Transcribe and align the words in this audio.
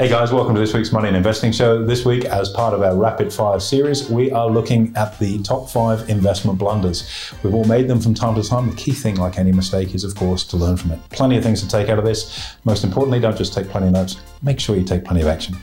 Hey 0.00 0.08
guys, 0.08 0.32
welcome 0.32 0.54
to 0.54 0.60
this 0.60 0.72
week's 0.72 0.92
Money 0.92 1.08
and 1.08 1.16
Investing 1.18 1.52
Show. 1.52 1.84
This 1.84 2.06
week, 2.06 2.24
as 2.24 2.48
part 2.48 2.72
of 2.72 2.80
our 2.80 2.96
Rapid 2.96 3.30
Fire 3.30 3.60
series, 3.60 4.08
we 4.08 4.30
are 4.30 4.48
looking 4.48 4.96
at 4.96 5.18
the 5.18 5.42
top 5.42 5.68
five 5.68 6.08
investment 6.08 6.58
blunders. 6.58 7.34
We've 7.42 7.52
all 7.52 7.66
made 7.66 7.86
them 7.86 8.00
from 8.00 8.14
time 8.14 8.34
to 8.36 8.48
time. 8.48 8.70
The 8.70 8.76
key 8.76 8.92
thing, 8.92 9.16
like 9.16 9.38
any 9.38 9.52
mistake, 9.52 9.94
is 9.94 10.02
of 10.02 10.14
course 10.14 10.42
to 10.44 10.56
learn 10.56 10.78
from 10.78 10.92
it. 10.92 11.00
Plenty 11.10 11.36
of 11.36 11.44
things 11.44 11.60
to 11.60 11.68
take 11.68 11.90
out 11.90 11.98
of 11.98 12.06
this. 12.06 12.56
Most 12.64 12.82
importantly, 12.82 13.20
don't 13.20 13.36
just 13.36 13.52
take 13.52 13.68
plenty 13.68 13.88
of 13.88 13.92
notes, 13.92 14.16
make 14.40 14.58
sure 14.58 14.74
you 14.74 14.84
take 14.84 15.04
plenty 15.04 15.20
of 15.20 15.26
action. 15.26 15.54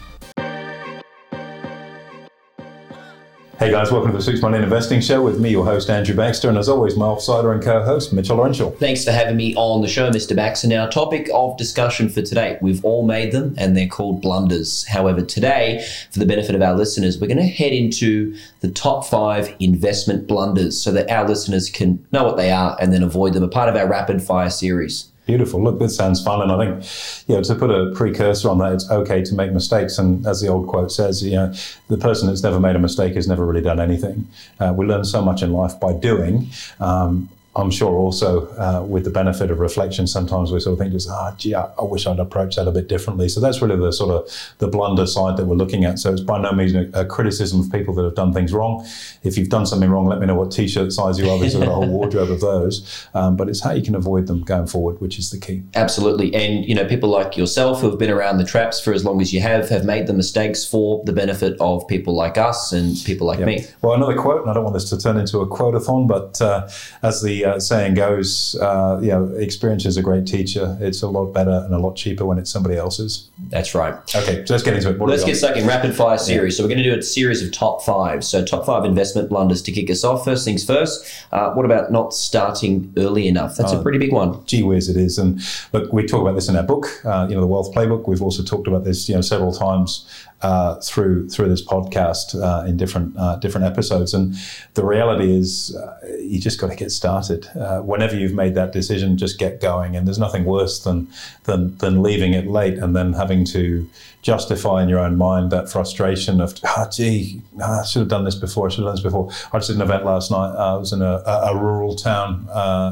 Hey 3.68 3.74
guys, 3.74 3.92
welcome 3.92 4.12
to 4.12 4.18
the 4.18 4.24
Six 4.24 4.42
Money 4.42 4.60
Investing 4.60 5.02
Show 5.02 5.22
with 5.22 5.42
me, 5.42 5.50
your 5.50 5.66
host 5.66 5.90
Andrew 5.90 6.16
Baxter, 6.16 6.48
and 6.48 6.58
as 6.58 6.70
always, 6.70 6.96
my 6.96 7.04
offsider 7.04 7.54
and 7.54 7.62
co-host 7.62 8.14
Mitchell 8.14 8.38
Laurential. 8.38 8.72
Thanks 8.72 9.04
for 9.04 9.12
having 9.12 9.36
me 9.36 9.54
on 9.56 9.82
the 9.82 9.90
show, 9.90 10.10
Mr. 10.10 10.34
Baxter. 10.34 10.70
Now, 10.70 10.88
topic 10.88 11.30
of 11.34 11.58
discussion 11.58 12.08
for 12.08 12.22
today. 12.22 12.58
We've 12.62 12.84
all 12.86 13.06
made 13.06 13.34
them, 13.34 13.56
and 13.58 13.76
they're 13.76 13.90
called 13.90 14.22
blunders. 14.22 14.88
However, 14.88 15.22
today, 15.22 15.86
for 16.12 16.20
the 16.20 16.26
benefit 16.26 16.56
of 16.56 16.62
our 16.62 16.76
listeners, 16.76 17.20
we're 17.20 17.28
going 17.28 17.40
to 17.40 17.44
head 17.44 17.74
into 17.74 18.38
the 18.62 18.72
top 18.72 19.06
five 19.06 19.54
investment 19.60 20.28
blunders 20.28 20.82
so 20.82 20.94
that 20.94 21.12
our 21.12 21.28
listeners 21.28 21.70
can 21.70 22.08
know 22.14 22.24
what 22.24 22.38
they 22.38 22.52
are 22.52 22.78
and 22.80 22.94
then 22.94 23.04
avoid 23.04 23.34
them. 23.34 23.44
A 23.44 23.50
part 23.50 23.68
of 23.68 23.76
our 23.76 23.86
rapid 23.86 24.22
fire 24.22 24.50
series. 24.50 25.12
Beautiful. 25.28 25.62
Look, 25.62 25.78
this 25.78 25.94
sounds 25.96 26.24
fun, 26.24 26.42
and 26.42 26.52
I 26.54 26.58
think, 26.58 27.26
you 27.28 27.36
know, 27.36 27.44
to 27.44 27.54
put 27.54 27.70
a 27.70 27.92
precursor 27.94 28.50
on 28.50 28.60
that, 28.60 28.72
it's 28.72 28.90
okay 28.90 29.22
to 29.22 29.36
make 29.36 29.52
mistakes. 29.52 29.98
And 29.98 30.26
as 30.26 30.40
the 30.40 30.48
old 30.48 30.68
quote 30.68 30.90
says, 30.90 31.22
you 31.22 31.36
know, 31.36 31.54
the 31.90 31.98
person 31.98 32.28
that's 32.28 32.44
never 32.44 32.62
made 32.62 32.78
a 32.78 32.80
mistake 32.80 33.14
has 33.16 33.28
never 33.28 33.46
really 33.46 33.62
done 33.62 33.82
anything. 33.82 34.26
Uh, 34.60 34.74
we 34.76 34.86
learn 34.86 35.04
so 35.04 35.22
much 35.22 35.44
in 35.44 35.52
life 35.52 35.78
by 35.82 35.92
doing. 35.92 36.48
Um, 36.80 37.28
I'm 37.58 37.72
sure 37.72 37.96
also 37.96 38.48
uh, 38.56 38.84
with 38.84 39.04
the 39.04 39.10
benefit 39.10 39.50
of 39.50 39.60
reflection, 39.60 40.06
sometimes 40.06 40.52
we 40.52 40.60
sort 40.60 40.74
of 40.74 40.80
think 40.80 40.92
just, 40.92 41.10
ah, 41.10 41.34
gee, 41.40 41.56
I, 41.56 41.64
I, 41.80 41.84
wish 41.84 42.06
I'd 42.06 42.20
approached 42.20 42.58
that 42.58 42.68
a 42.68 42.72
bit 42.72 42.88
differently. 42.88 43.28
So 43.30 43.40
that's 43.40 43.64
really 43.64 43.76
the 43.76 43.92
sort 43.92 44.12
of 44.12 44.54
the 44.60 44.68
blunder 44.68 45.08
side 45.08 45.38
that 45.38 45.46
we're 45.46 45.56
looking 45.56 45.84
at. 45.84 45.98
So 45.98 46.12
it's 46.12 46.22
by 46.22 46.40
no 46.40 46.52
means 46.52 46.76
a, 46.76 46.88
a 46.94 47.04
criticism 47.04 47.60
of 47.62 47.72
people 47.72 47.96
that 47.96 48.04
have 48.04 48.14
done 48.14 48.32
things 48.32 48.54
wrong. 48.54 48.86
If 49.24 49.40
you've 49.40 49.50
done 49.50 49.66
something 49.66 49.90
wrong, 49.90 50.06
let 50.06 50.20
me 50.20 50.28
know 50.28 50.36
what 50.36 50.52
t-shirt 50.52 50.94
size 50.94 51.18
you 51.18 51.28
are. 51.32 51.40
There's 51.40 51.56
got 51.56 51.68
a 51.68 51.72
whole 51.72 51.88
wardrobe 51.98 52.30
of 52.30 52.42
those. 52.42 53.08
Um, 53.16 53.36
but 53.36 53.50
it's 53.50 53.64
how 53.64 53.72
you 53.72 53.82
can 53.82 53.96
avoid 53.96 54.28
them 54.28 54.44
going 54.44 54.68
forward, 54.68 55.02
which 55.02 55.18
is 55.18 55.32
the 55.32 55.40
key. 55.40 55.64
Absolutely. 55.74 56.36
And, 56.36 56.64
you 56.64 56.76
know, 56.76 56.86
people 56.86 57.10
like 57.10 57.38
yourself 57.38 57.82
who 57.82 57.90
have 57.90 57.98
been 57.98 58.12
around 58.12 58.38
the 58.38 58.46
traps 58.46 58.80
for 58.80 58.94
as 58.94 59.04
long 59.04 59.20
as 59.20 59.34
you 59.34 59.42
have, 59.42 59.68
have 59.70 59.84
made 59.84 60.06
the 60.06 60.14
mistakes 60.14 60.64
for 60.64 61.04
the 61.06 61.14
benefit 61.14 61.58
of 61.60 61.88
people 61.88 62.14
like 62.14 62.38
us 62.38 62.72
and 62.72 62.98
people 63.04 63.26
like 63.26 63.40
yep. 63.40 63.48
me. 63.48 63.66
Well, 63.82 63.94
another 63.94 64.16
quote, 64.16 64.42
and 64.42 64.52
I 64.52 64.54
don't 64.54 64.64
want 64.64 64.76
this 64.76 64.90
to 64.92 64.98
turn 65.00 65.18
into 65.18 65.40
a 65.40 65.48
quote-a-thon, 65.48 66.06
but 66.06 66.40
uh, 66.40 66.70
as 67.02 67.24
the 67.24 67.47
uh, 67.48 67.60
saying 67.60 67.94
goes, 67.96 68.56
uh, 68.62 69.00
you 69.02 69.10
know, 69.10 69.26
experience 69.38 69.86
is 69.86 69.98
a 69.98 70.02
great 70.02 70.28
teacher. 70.28 70.78
It's 70.80 71.02
a 71.02 71.08
lot 71.08 71.28
better 71.34 71.64
and 71.66 71.74
a 71.74 71.80
lot 71.80 71.96
cheaper 71.96 72.26
when 72.26 72.38
it's 72.38 72.52
somebody 72.52 72.76
else's. 72.76 73.30
That's 73.50 73.74
right. 73.74 73.94
Okay, 74.16 74.46
so 74.46 74.54
let's 74.54 74.64
get 74.64 74.76
into 74.76 74.90
it. 74.90 75.00
What 75.00 75.10
let's 75.10 75.24
get 75.24 75.36
stuck 75.36 75.56
in 75.56 75.68
rapid 75.68 75.96
fire 75.96 76.18
series. 76.18 76.54
Yeah. 76.54 76.58
So 76.58 76.64
we're 76.64 76.76
going 76.76 76.84
to 76.84 76.92
do 76.92 76.98
a 76.98 77.02
series 77.02 77.44
of 77.44 77.52
top 77.52 77.84
five. 77.84 78.24
So 78.24 78.44
top 78.44 78.66
five 78.66 78.86
investment 78.86 79.30
blunders 79.30 79.62
to 79.64 79.72
kick 79.72 79.90
us 79.90 80.04
off. 80.04 80.26
First 80.26 80.46
things 80.46 80.66
first. 80.66 81.06
Uh, 81.32 81.52
what 81.54 81.66
about 81.66 81.92
not 81.92 82.14
starting 82.14 82.94
early 82.98 83.28
enough? 83.28 83.56
That's 83.56 83.74
a 83.74 83.78
uh, 83.78 83.84
pretty 83.84 84.00
big 84.00 84.14
one. 84.14 84.46
Gee 84.46 84.64
whiz, 84.64 84.90
it 84.90 84.98
is. 84.98 85.18
And 85.18 85.42
look, 85.74 85.92
we 85.94 86.06
talk 86.06 86.22
about 86.22 86.36
this 86.36 86.50
in 86.50 86.56
our 86.56 86.64
book, 86.64 86.88
uh, 87.06 87.28
you 87.30 87.36
know, 87.36 87.42
the 87.42 87.48
Wealth 87.48 87.74
Playbook. 87.74 88.08
We've 88.08 88.22
also 88.22 88.44
talked 88.44 88.68
about 88.68 88.84
this, 88.84 89.08
you 89.08 89.16
know, 89.16 89.22
several 89.22 89.54
times 89.54 90.06
uh, 90.42 90.76
through 90.82 91.28
through 91.30 91.50
this 91.50 91.66
podcast 91.66 92.40
uh, 92.40 92.66
in 92.66 92.78
different 92.78 93.16
uh, 93.18 93.38
different 93.38 93.66
episodes. 93.66 94.14
And 94.14 94.36
the 94.76 94.86
reality 94.86 95.36
is, 95.36 95.76
uh, 95.76 95.98
you 96.20 96.40
just 96.40 96.60
got 96.60 96.70
to 96.70 96.76
get 96.76 96.92
started. 96.92 97.48
Uh, 97.56 97.82
whenever 97.82 98.16
you've 98.16 98.34
made 98.34 98.54
that 98.56 98.72
decision, 98.72 99.18
just 99.18 99.40
get 99.40 99.62
going. 99.62 99.96
And 99.96 100.06
there's 100.06 100.20
nothing 100.20 100.46
worse 100.46 100.80
than 100.80 101.08
than 101.46 101.76
than 101.78 102.04
leaving 102.04 102.34
it 102.34 102.48
late 102.48 102.78
and 102.78 102.96
then 102.96 103.14
having 103.14 103.46
to 103.46 103.90
justify 104.24 104.84
in 104.84 104.90
your 104.90 105.00
own 105.00 105.16
mind 105.16 105.52
that 105.52 105.70
frustration 105.70 106.42
of, 106.42 106.54
ah, 106.66 106.86
oh, 106.86 106.90
gee, 106.90 107.42
I 107.64 107.86
should 107.86 108.02
have 108.02 108.10
done 108.10 108.26
this 108.26 108.36
before. 108.36 108.68
I 108.68 108.70
should 108.70 108.80
have 108.80 108.88
done 108.88 108.96
this 108.96 109.04
before. 109.04 109.30
I 109.54 109.58
just 109.58 109.70
did 109.70 109.78
an 109.78 109.84
event 109.84 110.06
last 110.06 110.32
night. 110.32 110.54
I 110.54 110.76
was 110.76 110.92
in 110.92 111.02
a, 111.02 111.24
a, 111.26 111.54
a 111.54 111.58
rural 111.58 111.96
town 111.96 112.48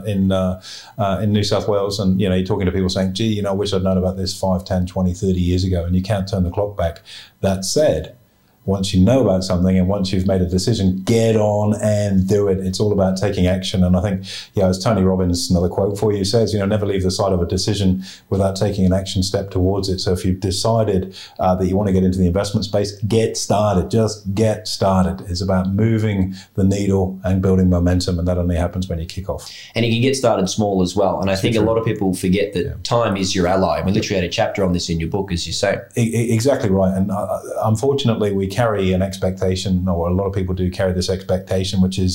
in 0.08 0.32
in 1.22 1.34
New 1.34 1.44
South 1.44 1.68
Wales, 1.68 2.00
and 2.00 2.20
you 2.20 2.30
know, 2.30 2.36
you're 2.36 2.46
talking 2.46 2.66
to 2.66 2.72
people 2.72 2.90
saying, 2.90 3.14
gee, 3.14 3.34
you 3.34 3.42
know, 3.42 3.50
I 3.50 3.54
wish 3.54 3.74
I'd 3.74 3.84
known 3.84 3.98
about 3.98 4.18
this 4.18 4.38
5, 4.40 4.66
10, 4.66 4.88
20, 4.88 5.14
30 5.14 5.40
years 5.40 5.64
ago. 5.64 5.86
And 5.86 5.96
you 5.96 6.02
can't 6.02 6.28
turn 6.28 6.44
the 6.44 6.52
clock 6.52 6.78
back 6.78 7.02
that 7.46 7.64
said, 7.66 8.16
once 8.66 8.94
you 8.94 9.04
know 9.04 9.22
about 9.22 9.44
something 9.44 9.78
and 9.78 9.88
once 9.88 10.12
you've 10.12 10.28
made 10.28 10.42
a 10.42 10.50
decision, 10.50 11.02
get 11.04 11.36
on 11.36 11.76
and 11.82 12.28
do 12.28 12.48
it. 12.48 12.60
It's 12.60 12.80
all 12.80 12.92
about 12.92 13.18
taking 13.18 13.48
action. 13.48 13.84
And 13.84 13.96
I 13.96 14.02
think, 14.02 14.26
yeah, 14.54 14.68
as 14.68 14.84
Tony 14.84 15.04
Robbins, 15.04 15.50
another 15.50 15.70
quote 15.70 15.98
for 15.98 16.12
you 16.12 16.26
says, 16.26 16.54
you 16.54 16.60
know, 16.60 16.66
never 16.66 16.86
leave 16.86 17.04
the 17.04 17.12
side 17.12 17.32
of 17.32 17.42
a 17.42 17.46
decision 17.46 18.04
without 18.30 18.56
taking 18.56 18.86
an 18.86 18.94
action 18.94 19.24
step 19.24 19.52
towards 19.52 19.90
it. 19.90 20.00
So 20.00 20.14
if 20.14 20.26
you've 20.26 20.40
decided 20.40 21.16
uh, 21.40 21.56
that 21.56 21.68
you 21.68 21.76
want 21.76 21.88
to 21.88 21.94
get 21.94 22.04
into 22.04 22.18
the 22.18 22.28
investment 22.28 22.66
space, 22.66 22.94
get 23.08 23.38
started. 23.38 23.92
Just 23.92 24.34
get 24.34 24.68
started. 24.68 25.22
It's 25.30 25.42
about 25.42 25.70
moving 25.70 26.34
the 26.56 26.64
needle 26.64 27.20
and 27.24 27.42
building 27.42 27.70
momentum. 27.70 28.18
And 28.20 28.28
that 28.28 28.38
only 28.38 28.56
happens 28.56 28.88
when 28.88 29.00
you 29.00 29.06
kick 29.06 29.30
off. 29.30 29.52
And 29.76 29.86
you 29.86 29.92
can 29.92 30.02
get 30.02 30.16
started 30.16 30.48
small 30.50 30.82
as 30.82 30.96
well. 30.96 31.22
And 31.22 31.30
I 31.30 31.36
think 31.36 31.56
a 31.56 31.62
lot 31.62 31.78
of 31.78 31.86
people 31.86 32.14
forget 32.14 32.54
that 32.54 32.66
yeah. 32.66 32.74
time 32.84 33.16
is 33.16 33.36
your 33.36 33.48
ally. 33.48 33.82
We 33.84 33.92
literally 33.92 34.22
had 34.22 34.30
a 34.30 34.34
chapter 34.34 34.64
on 34.64 34.74
this 34.74 34.90
in 34.90 35.00
your 35.00 35.10
book, 35.10 35.32
as 35.32 35.46
you 35.46 35.54
say. 35.54 35.80
E- 35.96 36.34
exactly 36.34 36.70
right. 36.70 36.96
And 36.96 37.12
uh, 37.12 37.40
unfortunately, 37.64 38.32
we 38.32 38.48
carry 38.56 38.94
an 38.94 39.02
expectation, 39.02 39.88
or 39.88 40.08
a 40.08 40.14
lot 40.14 40.26
of 40.26 40.34
people 40.34 40.56
do 40.56 40.72
carry 40.72 40.94
this 40.94 41.10
expectation, 41.10 41.82
which 41.82 42.00
is 42.00 42.14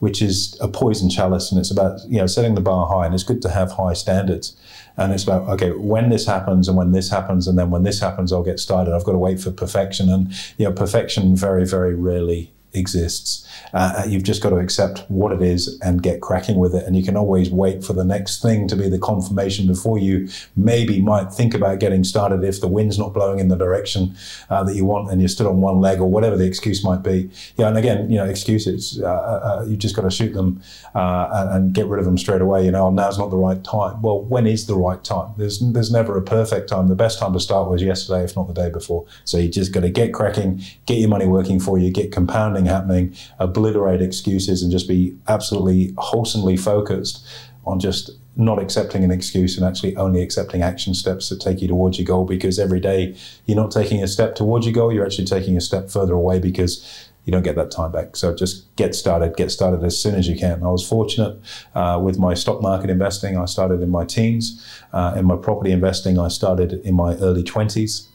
which 0.00 0.20
is 0.20 0.58
a 0.60 0.68
poison 0.68 1.08
chalice, 1.08 1.50
and 1.50 1.60
it's 1.60 1.70
about 1.70 2.00
you 2.08 2.18
know 2.18 2.26
setting 2.26 2.54
the 2.54 2.60
bar 2.60 2.86
high, 2.88 3.06
and 3.06 3.14
it's 3.14 3.22
good 3.22 3.42
to 3.42 3.50
have 3.50 3.72
high 3.72 3.92
standards. 3.94 4.56
And 4.98 5.12
it's 5.12 5.24
about 5.24 5.48
okay, 5.54 5.70
when 5.72 6.08
this 6.08 6.26
happens, 6.26 6.68
and 6.68 6.76
when 6.76 6.92
this 6.92 7.10
happens, 7.10 7.46
and 7.46 7.58
then 7.58 7.70
when 7.70 7.84
this 7.84 8.00
happens, 8.00 8.32
I'll 8.32 8.42
get 8.42 8.58
started. 8.58 8.94
I've 8.94 9.04
got 9.04 9.12
to 9.12 9.18
wait 9.18 9.40
for 9.40 9.50
perfection, 9.50 10.10
and 10.10 10.32
you 10.58 10.64
know, 10.64 10.72
perfection 10.72 11.36
very, 11.36 11.66
very 11.66 11.94
rarely 11.94 12.52
exists. 12.76 13.46
Uh, 13.72 14.04
you've 14.06 14.22
just 14.22 14.42
got 14.42 14.50
to 14.50 14.56
accept 14.56 15.04
what 15.08 15.32
it 15.32 15.42
is 15.42 15.78
and 15.80 16.02
get 16.02 16.20
cracking 16.20 16.56
with 16.56 16.74
it. 16.74 16.84
And 16.84 16.96
you 16.96 17.02
can 17.02 17.16
always 17.16 17.50
wait 17.50 17.84
for 17.84 17.92
the 17.92 18.04
next 18.04 18.42
thing 18.42 18.68
to 18.68 18.76
be 18.76 18.88
the 18.88 18.98
confirmation 18.98 19.66
before 19.66 19.98
you 19.98 20.28
maybe 20.56 21.00
might 21.00 21.32
think 21.32 21.54
about 21.54 21.80
getting 21.80 22.04
started 22.04 22.44
if 22.44 22.60
the 22.60 22.68
wind's 22.68 22.98
not 22.98 23.12
blowing 23.12 23.38
in 23.38 23.48
the 23.48 23.56
direction 23.56 24.14
uh, 24.50 24.62
that 24.64 24.74
you 24.74 24.84
want 24.84 25.10
and 25.10 25.20
you're 25.20 25.28
still 25.28 25.48
on 25.48 25.60
one 25.60 25.80
leg 25.80 26.00
or 26.00 26.08
whatever 26.08 26.36
the 26.36 26.46
excuse 26.46 26.84
might 26.84 27.02
be. 27.02 27.30
Yeah, 27.56 27.68
and 27.68 27.76
again, 27.76 28.10
you 28.10 28.16
know, 28.16 28.24
excuses, 28.24 29.00
uh, 29.02 29.06
uh, 29.06 29.60
uh 29.60 29.64
you 29.66 29.76
just 29.76 29.96
got 29.96 30.02
to 30.02 30.10
shoot 30.10 30.32
them 30.32 30.62
uh, 30.94 31.28
and, 31.32 31.50
and, 31.50 31.76
get 31.76 31.86
rid 31.86 31.98
of 31.98 32.04
them 32.04 32.16
straight 32.16 32.40
away. 32.40 32.64
You 32.64 32.70
know, 32.70 32.88
now's 32.90 33.18
not 33.18 33.30
the 33.30 33.36
right 33.36 33.62
time. 33.62 34.00
Well, 34.00 34.22
when 34.22 34.46
is 34.46 34.66
the 34.66 34.76
right 34.76 35.02
time? 35.02 35.34
There's, 35.36 35.60
there's 35.60 35.90
never 35.90 36.16
a 36.16 36.22
perfect 36.22 36.68
time. 36.68 36.88
The 36.88 36.94
best 36.94 37.18
time 37.18 37.32
to 37.32 37.40
start 37.40 37.68
was 37.68 37.82
yesterday, 37.82 38.24
if 38.24 38.36
not 38.36 38.46
the 38.46 38.54
day 38.54 38.70
before. 38.70 39.04
So 39.24 39.36
you 39.36 39.48
just 39.48 39.72
got 39.72 39.80
to 39.80 39.90
get 39.90 40.14
cracking, 40.14 40.62
get 40.86 40.98
your 40.98 41.08
money 41.08 41.26
working 41.26 41.60
for 41.60 41.78
you, 41.78 41.90
get 41.90 42.12
compounding 42.12 42.65
happening, 42.66 43.14
obliterate 43.38 44.02
excuses, 44.02 44.62
and 44.62 44.70
just 44.70 44.88
be 44.88 45.16
absolutely 45.28 45.94
wholesomely 45.98 46.56
focused 46.56 47.26
on 47.64 47.80
just 47.80 48.10
not 48.36 48.60
accepting 48.60 49.02
an 49.02 49.10
excuse 49.10 49.56
and 49.56 49.66
actually 49.66 49.96
only 49.96 50.22
accepting 50.22 50.62
action 50.62 50.94
steps 50.94 51.30
that 51.30 51.40
take 51.40 51.62
you 51.62 51.68
towards 51.68 51.98
your 51.98 52.04
goal 52.04 52.24
because 52.24 52.58
every 52.58 52.78
day 52.78 53.16
you're 53.46 53.56
not 53.56 53.70
taking 53.70 54.02
a 54.02 54.06
step 54.06 54.34
towards 54.34 54.66
your 54.66 54.74
goal, 54.74 54.92
you're 54.92 55.06
actually 55.06 55.24
taking 55.24 55.56
a 55.56 55.60
step 55.60 55.90
further 55.90 56.12
away 56.12 56.38
because 56.38 57.10
you 57.24 57.32
don't 57.32 57.42
get 57.42 57.56
that 57.56 57.72
time 57.72 57.90
back. 57.90 58.14
So 58.14 58.34
just 58.34 58.74
get 58.76 58.94
started, 58.94 59.36
get 59.36 59.50
started 59.50 59.82
as 59.82 60.00
soon 60.00 60.14
as 60.14 60.28
you 60.28 60.36
can. 60.36 60.62
I 60.62 60.68
was 60.68 60.86
fortunate 60.86 61.40
uh, 61.74 62.00
with 62.02 62.18
my 62.18 62.34
stock 62.34 62.62
market 62.62 62.88
investing. 62.88 63.36
I 63.36 63.46
started 63.46 63.82
in 63.82 63.90
my 63.90 64.04
teens. 64.04 64.64
Uh, 64.92 65.14
in 65.16 65.24
my 65.24 65.36
property 65.36 65.72
investing, 65.72 66.18
I 66.18 66.28
started 66.28 66.74
in 66.84 66.94
my 66.94 67.16
early 67.16 67.42
20s. 67.42 68.06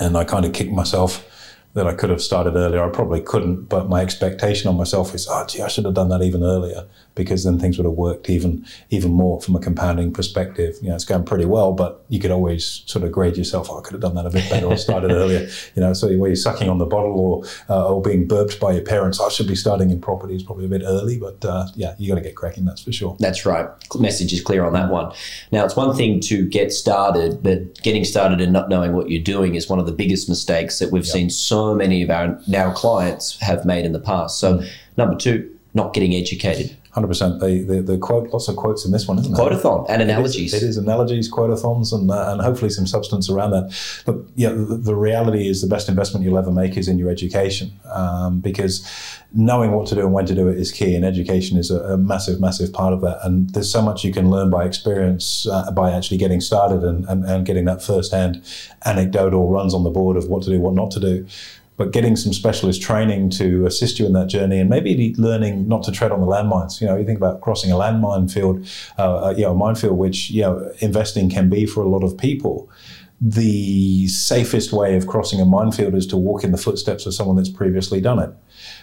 And 0.00 0.16
I 0.16 0.24
kind 0.24 0.46
of 0.46 0.54
kicked 0.54 0.72
myself 0.72 1.28
that 1.74 1.86
I 1.86 1.94
could 1.94 2.10
have 2.10 2.20
started 2.20 2.54
earlier. 2.54 2.84
I 2.84 2.90
probably 2.90 3.22
couldn't, 3.22 3.62
but 3.68 3.88
my 3.88 4.02
expectation 4.02 4.68
on 4.68 4.76
myself 4.76 5.14
is, 5.14 5.26
oh, 5.28 5.46
gee, 5.46 5.62
I 5.62 5.68
should 5.68 5.86
have 5.86 5.94
done 5.94 6.10
that 6.10 6.20
even 6.22 6.42
earlier 6.42 6.86
because 7.14 7.44
then 7.44 7.58
things 7.58 7.78
would 7.78 7.84
have 7.84 7.94
worked 7.94 8.30
even 8.30 8.64
even 8.90 9.10
more 9.10 9.40
from 9.40 9.56
a 9.56 9.60
compounding 9.60 10.12
perspective. 10.12 10.76
You 10.82 10.90
know, 10.90 10.94
it's 10.94 11.04
going 11.04 11.24
pretty 11.24 11.44
well, 11.44 11.72
but 11.72 12.04
you 12.08 12.20
could 12.20 12.30
always 12.30 12.82
sort 12.86 13.04
of 13.04 13.12
grade 13.12 13.36
yourself. 13.36 13.68
Oh, 13.70 13.78
I 13.78 13.82
could 13.82 13.92
have 13.92 14.02
done 14.02 14.14
that 14.16 14.26
a 14.26 14.30
bit 14.30 14.48
better 14.50 14.66
or 14.66 14.76
started 14.76 15.10
earlier. 15.10 15.48
You 15.74 15.80
know, 15.80 15.92
so 15.92 16.08
where 16.18 16.28
you're 16.28 16.36
sucking 16.36 16.68
on 16.68 16.78
the 16.78 16.86
bottle 16.86 17.18
or 17.18 17.44
uh, 17.70 17.94
or 17.94 18.02
being 18.02 18.26
burped 18.26 18.60
by 18.60 18.72
your 18.72 18.82
parents, 18.82 19.20
I 19.20 19.28
should 19.28 19.46
be 19.46 19.54
starting 19.54 19.90
in 19.90 20.00
property 20.00 20.34
is 20.34 20.42
probably 20.42 20.66
a 20.66 20.68
bit 20.68 20.82
early, 20.84 21.18
but 21.18 21.42
uh, 21.44 21.66
yeah, 21.74 21.94
you 21.98 22.08
got 22.08 22.16
to 22.16 22.20
get 22.20 22.34
cracking. 22.34 22.64
That's 22.64 22.82
for 22.82 22.92
sure. 22.92 23.16
That's 23.18 23.46
right. 23.46 23.68
Message 23.98 24.32
is 24.32 24.42
clear 24.42 24.64
on 24.64 24.72
that 24.74 24.90
one. 24.90 25.12
Now, 25.50 25.64
it's 25.64 25.76
one 25.76 25.96
thing 25.96 26.20
to 26.20 26.46
get 26.46 26.72
started, 26.72 27.42
but 27.42 27.80
getting 27.82 28.04
started 28.04 28.40
and 28.40 28.52
not 28.52 28.68
knowing 28.68 28.92
what 28.92 29.08
you're 29.08 29.22
doing 29.22 29.54
is 29.54 29.68
one 29.68 29.78
of 29.78 29.86
the 29.86 29.92
biggest 29.92 30.28
mistakes 30.28 30.78
that 30.78 30.90
we've 30.90 31.06
yep. 31.06 31.12
seen 31.12 31.30
so 31.30 31.61
many 31.74 32.02
of 32.02 32.10
our 32.10 32.38
now 32.46 32.72
clients 32.72 33.38
have 33.40 33.64
made 33.64 33.84
in 33.84 33.92
the 33.92 34.00
past. 34.00 34.38
So, 34.38 34.58
mm. 34.58 34.68
number 34.96 35.16
two, 35.16 35.48
not 35.74 35.94
getting 35.94 36.14
educated. 36.14 36.76
Hundred 36.92 37.08
percent. 37.08 37.40
The, 37.40 37.98
quote, 38.02 38.28
lots 38.34 38.48
of 38.48 38.56
quotes 38.56 38.84
in 38.84 38.92
this 38.92 39.08
one, 39.08 39.18
isn't 39.18 39.32
there? 39.32 39.46
Quotathon 39.46 39.86
and 39.88 40.02
It 40.02 40.04
is- 40.04 40.10
analogies. 40.10 40.52
It 40.52 40.62
is, 40.62 40.76
analogies, 40.76 41.32
quotathons, 41.32 41.90
and 41.90 42.10
uh, 42.10 42.32
and 42.32 42.42
hopefully 42.42 42.68
some 42.68 42.86
substance 42.86 43.30
around 43.30 43.52
that. 43.52 43.74
But 44.04 44.16
yeah, 44.34 44.50
the, 44.50 44.76
the 44.76 44.94
reality 44.94 45.48
is 45.48 45.62
the 45.62 45.68
best 45.68 45.88
investment 45.88 46.22
you'll 46.22 46.36
ever 46.36 46.52
make 46.52 46.76
is 46.76 46.88
in 46.88 46.98
your 46.98 47.10
education, 47.10 47.72
um, 47.90 48.40
because 48.40 48.86
knowing 49.32 49.72
what 49.72 49.86
to 49.86 49.94
do 49.94 50.02
and 50.02 50.12
when 50.12 50.26
to 50.26 50.34
do 50.34 50.48
it 50.48 50.58
is 50.58 50.70
key, 50.70 50.94
and 50.94 51.02
education 51.02 51.56
is 51.56 51.70
a, 51.70 51.80
a 51.94 51.96
massive, 51.96 52.38
massive 52.40 52.74
part 52.74 52.92
of 52.92 53.00
that. 53.00 53.20
And 53.24 53.48
there's 53.54 53.72
so 53.72 53.80
much 53.80 54.04
you 54.04 54.12
can 54.12 54.28
learn 54.28 54.50
by 54.50 54.66
experience, 54.66 55.46
uh, 55.50 55.70
by 55.70 55.92
actually 55.92 56.18
getting 56.18 56.42
started 56.42 56.84
and, 56.84 57.06
and, 57.06 57.24
and 57.24 57.46
getting 57.46 57.64
that 57.64 57.82
first-hand 57.82 58.42
anecdotal 58.84 59.48
runs 59.48 59.72
on 59.72 59.82
the 59.84 59.90
board 59.90 60.18
of 60.18 60.28
what 60.28 60.42
to 60.42 60.50
do, 60.50 60.60
what 60.60 60.74
not 60.74 60.90
to 60.90 61.00
do 61.00 61.26
but 61.76 61.90
getting 61.90 62.16
some 62.16 62.32
specialist 62.32 62.82
training 62.82 63.30
to 63.30 63.66
assist 63.66 63.98
you 63.98 64.06
in 64.06 64.12
that 64.12 64.28
journey 64.28 64.60
and 64.60 64.68
maybe 64.68 65.14
learning 65.16 65.66
not 65.66 65.82
to 65.84 65.92
tread 65.92 66.12
on 66.12 66.20
the 66.20 66.26
landmines. 66.26 66.80
You 66.80 66.86
know, 66.86 66.96
you 66.96 67.04
think 67.04 67.18
about 67.18 67.40
crossing 67.40 67.72
a 67.72 67.74
landmine 67.74 68.30
field, 68.30 68.66
uh, 68.98 69.26
uh, 69.26 69.34
you 69.36 69.42
know, 69.42 69.52
a 69.52 69.54
minefield, 69.54 69.96
which, 69.96 70.30
you 70.30 70.42
know, 70.42 70.70
investing 70.80 71.30
can 71.30 71.48
be 71.48 71.66
for 71.66 71.82
a 71.82 71.88
lot 71.88 72.04
of 72.04 72.16
people. 72.18 72.70
The 73.20 74.08
safest 74.08 74.72
way 74.72 74.96
of 74.96 75.06
crossing 75.06 75.40
a 75.40 75.44
minefield 75.44 75.94
is 75.94 76.06
to 76.08 76.16
walk 76.16 76.44
in 76.44 76.50
the 76.50 76.58
footsteps 76.58 77.06
of 77.06 77.14
someone 77.14 77.36
that's 77.36 77.48
previously 77.48 78.00
done 78.00 78.18
it. 78.18 78.30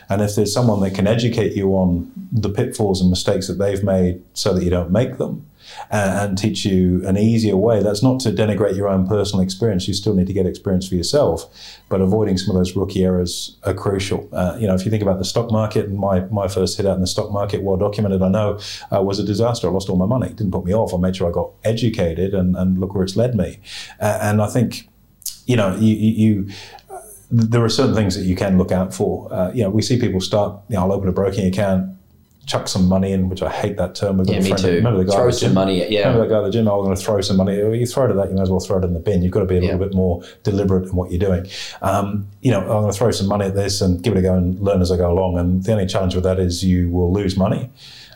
And 0.08 0.22
if 0.22 0.36
there's 0.36 0.54
someone 0.54 0.80
that 0.82 0.96
can 0.96 1.08
educate 1.08 1.56
you 1.56 1.72
on 1.72 2.12
the 2.32 2.50
pitfalls 2.50 3.02
and 3.02 3.10
mistakes 3.10 3.48
that 3.48 3.60
they've 3.60 3.84
made 3.84 4.24
so 4.34 4.54
that 4.54 4.64
you 4.64 4.70
don't 4.70 4.92
make 4.92 5.18
them, 5.18 5.46
and, 5.90 6.30
and 6.30 6.38
teach 6.38 6.66
you 6.66 7.06
an 7.08 7.18
easier 7.18 7.58
way. 7.58 7.82
That's 7.82 8.04
not 8.04 8.20
to 8.22 8.32
denigrate 8.32 8.76
your 8.76 8.88
own 8.88 9.08
personal 9.08 9.44
experience. 9.44 9.88
You 9.88 9.94
still 9.94 10.14
need 10.14 10.28
to 10.28 10.34
get 10.34 10.46
experience 10.46 10.88
for 10.88 10.96
yourself, 10.96 11.46
but 11.90 12.02
avoiding 12.02 12.38
some 12.38 12.56
of 12.56 12.60
those 12.60 12.76
rookie 12.76 13.04
errors 13.04 13.58
are 13.64 13.74
crucial. 13.74 14.30
Uh, 14.32 14.58
you 14.60 14.68
know, 14.68 14.76
if 14.76 14.86
you 14.86 14.92
think 14.92 15.04
about 15.04 15.18
the 15.18 15.26
stock 15.26 15.52
market, 15.52 15.86
and 15.86 15.98
my 15.98 16.22
my 16.32 16.48
first 16.48 16.78
hit 16.78 16.86
out 16.86 16.96
in 16.96 17.02
the 17.02 17.08
stock 17.08 17.32
market, 17.32 17.64
well 17.64 17.78
documented, 17.78 18.22
I 18.22 18.30
know, 18.30 18.60
uh, 18.94 19.02
was 19.02 19.20
a 19.20 19.24
disaster. 19.24 19.68
I 19.68 19.72
lost 19.72 19.90
all 19.90 19.98
my 19.98 20.06
money. 20.06 20.28
It 20.28 20.36
didn't 20.36 20.52
put 20.52 20.66
me 20.66 20.74
off. 20.74 20.94
I 20.94 20.98
made 20.98 21.16
sure 21.16 21.30
I 21.30 21.32
got 21.32 21.52
educated, 21.64 22.34
and, 22.34 22.56
and 22.56 22.80
look 22.80 22.94
where 22.94 23.04
it's 23.04 23.16
led 23.16 23.36
me. 23.36 23.60
Uh, 24.00 24.20
and 24.22 24.42
I 24.42 24.48
think, 24.48 24.90
you 25.46 25.56
know, 25.56 25.76
you. 25.76 25.96
you, 25.96 26.12
you 26.46 26.50
there 27.32 27.64
are 27.64 27.70
certain 27.70 27.94
things 27.94 28.16
that 28.16 28.24
you 28.24 28.36
can 28.36 28.58
look 28.58 28.72
out 28.72 28.92
for. 28.92 29.32
Uh, 29.32 29.52
you 29.52 29.62
know, 29.62 29.70
we 29.70 29.84
see 29.84 30.00
people 30.00 30.20
start. 30.20 30.60
You 30.68 30.76
know, 30.76 30.82
I'll 30.82 30.92
open 30.92 31.08
a 31.08 31.12
broking 31.12 31.46
account, 31.46 31.96
chuck 32.50 32.68
some 32.68 32.88
money 32.88 33.12
in, 33.12 33.30
which 33.30 33.44
I 33.44 33.50
hate 33.50 33.78
that 33.78 33.94
term. 33.94 34.18
We've 34.18 34.26
got 34.28 34.34
Yeah, 34.34 34.40
a 34.40 34.44
me 34.44 34.56
too. 34.56 34.76
Remember 34.78 35.04
the 35.04 35.10
guy 35.10 35.16
Throw 35.16 35.30
some 35.32 35.54
money 35.54 35.82
at- 35.84 35.92
yeah. 35.92 36.00
Remember 36.08 36.22
that 36.28 36.34
guy 36.34 36.40
at 36.40 36.44
the 36.46 36.50
gym? 36.52 36.68
Oh, 36.68 36.80
I'm 36.80 36.86
going 36.86 36.96
to 36.98 37.02
throw 37.02 37.22
some 37.22 37.38
money. 37.38 37.56
You 37.56 37.86
throw 37.86 38.06
it 38.06 38.10
at 38.10 38.16
that, 38.16 38.30
you 38.30 38.36
might 38.36 38.42
as 38.42 38.50
well 38.50 38.60
throw 38.60 38.80
it 38.80 38.84
in 38.84 38.94
the 38.94 39.00
bin. 39.00 39.22
You've 39.22 39.32
got 39.32 39.42
to 39.42 39.46
be 39.46 39.58
a 39.58 39.62
little 39.62 39.80
Yeah. 39.80 39.86
bit 39.86 39.94
more 39.94 40.24
deliberate 40.44 40.86
in 40.90 40.96
what 40.96 41.12
you're 41.12 41.20
doing. 41.20 41.46
Um, 41.84 42.28
you 42.42 42.50
know, 42.52 42.60
I'm 42.62 42.68
going 42.68 42.92
to 42.92 42.98
throw 42.98 43.12
some 43.12 43.28
money 43.28 43.46
at 43.46 43.56
this 43.56 43.82
and 43.82 44.02
give 44.02 44.14
it 44.16 44.20
a 44.20 44.22
go 44.24 44.34
and 44.34 44.60
learn 44.60 44.82
as 44.82 44.92
I 44.92 44.98
go 44.98 45.12
along. 45.12 45.38
And 45.38 45.64
the 45.64 45.72
only 45.74 45.86
challenge 45.86 46.16
with 46.16 46.24
that 46.24 46.40
is 46.40 46.64
you 46.64 46.90
will 46.90 47.14
lose 47.14 47.38
money. 47.38 47.70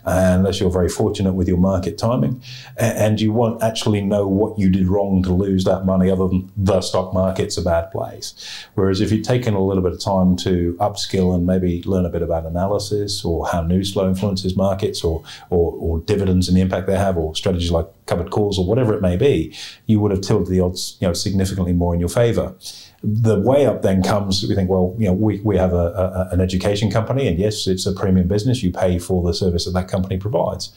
Uh, 0.05 0.33
unless 0.35 0.59
you're 0.59 0.69
very 0.69 0.89
fortunate 0.89 1.33
with 1.33 1.47
your 1.47 1.57
market 1.57 1.97
timing, 1.97 2.41
and 2.77 3.21
you 3.21 3.31
won't 3.31 3.63
actually 3.63 4.01
know 4.01 4.27
what 4.27 4.59
you 4.59 4.69
did 4.69 4.87
wrong 4.87 5.23
to 5.23 5.31
lose 5.31 5.63
that 5.63 5.85
money, 5.85 6.09
other 6.09 6.27
than 6.27 6.51
the 6.57 6.81
stock 6.81 7.13
market's 7.13 7.57
a 7.57 7.61
bad 7.61 7.89
place. 7.91 8.33
Whereas 8.73 8.99
if 8.99 9.11
you've 9.11 9.25
taken 9.25 9.53
a 9.53 9.63
little 9.63 9.81
bit 9.81 9.93
of 9.93 10.01
time 10.01 10.35
to 10.37 10.75
upskill 10.79 11.33
and 11.33 11.45
maybe 11.45 11.81
learn 11.83 12.05
a 12.05 12.09
bit 12.09 12.21
about 12.21 12.45
analysis 12.45 13.23
or 13.23 13.47
how 13.47 13.61
news 13.63 13.93
flow 13.93 14.09
influences 14.09 14.57
markets 14.57 15.03
or, 15.03 15.23
or, 15.49 15.73
or 15.73 15.99
dividends 15.99 16.47
and 16.49 16.57
the 16.57 16.61
impact 16.61 16.87
they 16.87 16.97
have 16.97 17.17
or 17.17 17.35
strategies 17.35 17.71
like 17.71 17.87
covered 18.05 18.29
calls 18.29 18.59
or 18.59 18.65
whatever 18.65 18.93
it 18.93 19.01
may 19.01 19.15
be, 19.15 19.55
you 19.85 19.99
would 19.99 20.11
have 20.11 20.21
tilted 20.21 20.47
the 20.47 20.59
odds 20.59 20.97
you 20.99 21.07
know, 21.07 21.13
significantly 21.13 21.73
more 21.73 21.93
in 21.93 21.99
your 21.99 22.09
favor. 22.09 22.55
The 23.03 23.39
way 23.39 23.65
up 23.65 23.81
then 23.81 24.01
comes, 24.01 24.45
we 24.47 24.55
think, 24.55 24.69
well, 24.69 24.95
you 24.97 25.07
know, 25.07 25.13
we, 25.13 25.41
we 25.41 25.57
have 25.57 25.73
a, 25.73 26.29
a, 26.31 26.33
an 26.33 26.39
education 26.39 26.89
company, 26.89 27.27
and 27.27 27.37
yes, 27.37 27.67
it's 27.67 27.85
a 27.85 27.91
premium 27.91 28.27
business. 28.27 28.63
You 28.63 28.71
pay 28.71 28.97
for 28.97 29.21
the 29.23 29.33
service 29.33 29.65
that 29.65 29.71
that 29.71 29.89
company 29.89 30.17
provides. 30.17 30.71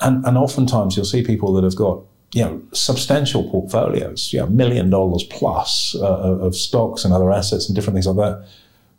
And, 0.00 0.24
and 0.24 0.38
oftentimes 0.38 0.96
you'll 0.96 1.04
see 1.04 1.22
people 1.22 1.52
that 1.54 1.64
have 1.64 1.76
got 1.76 2.02
you 2.32 2.42
know 2.42 2.62
substantial 2.72 3.48
portfolios, 3.50 4.32
you 4.32 4.40
know, 4.40 4.46
million 4.46 4.90
dollars 4.90 5.22
plus 5.24 5.94
uh, 6.00 6.38
of 6.40 6.56
stocks 6.56 7.04
and 7.04 7.12
other 7.12 7.30
assets 7.30 7.68
and 7.68 7.76
different 7.76 7.94
things 7.94 8.06
like 8.06 8.16
that. 8.16 8.48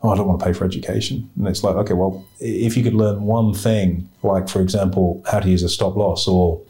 Oh, 0.01 0.09
I 0.09 0.15
don't 0.15 0.27
want 0.27 0.39
to 0.39 0.45
pay 0.45 0.53
for 0.53 0.65
education. 0.65 1.29
And 1.37 1.47
it's 1.47 1.63
like, 1.63 1.75
okay, 1.75 1.93
well, 1.93 2.25
if 2.39 2.75
you 2.75 2.83
could 2.83 2.93
learn 2.93 3.23
one 3.23 3.53
thing, 3.53 4.09
like 4.21 4.49
for 4.49 4.61
example, 4.61 5.23
how 5.31 5.39
to 5.39 5.49
use 5.49 5.63
a 5.63 5.69
stop 5.69 5.95
loss 5.95 6.27
or 6.27 6.61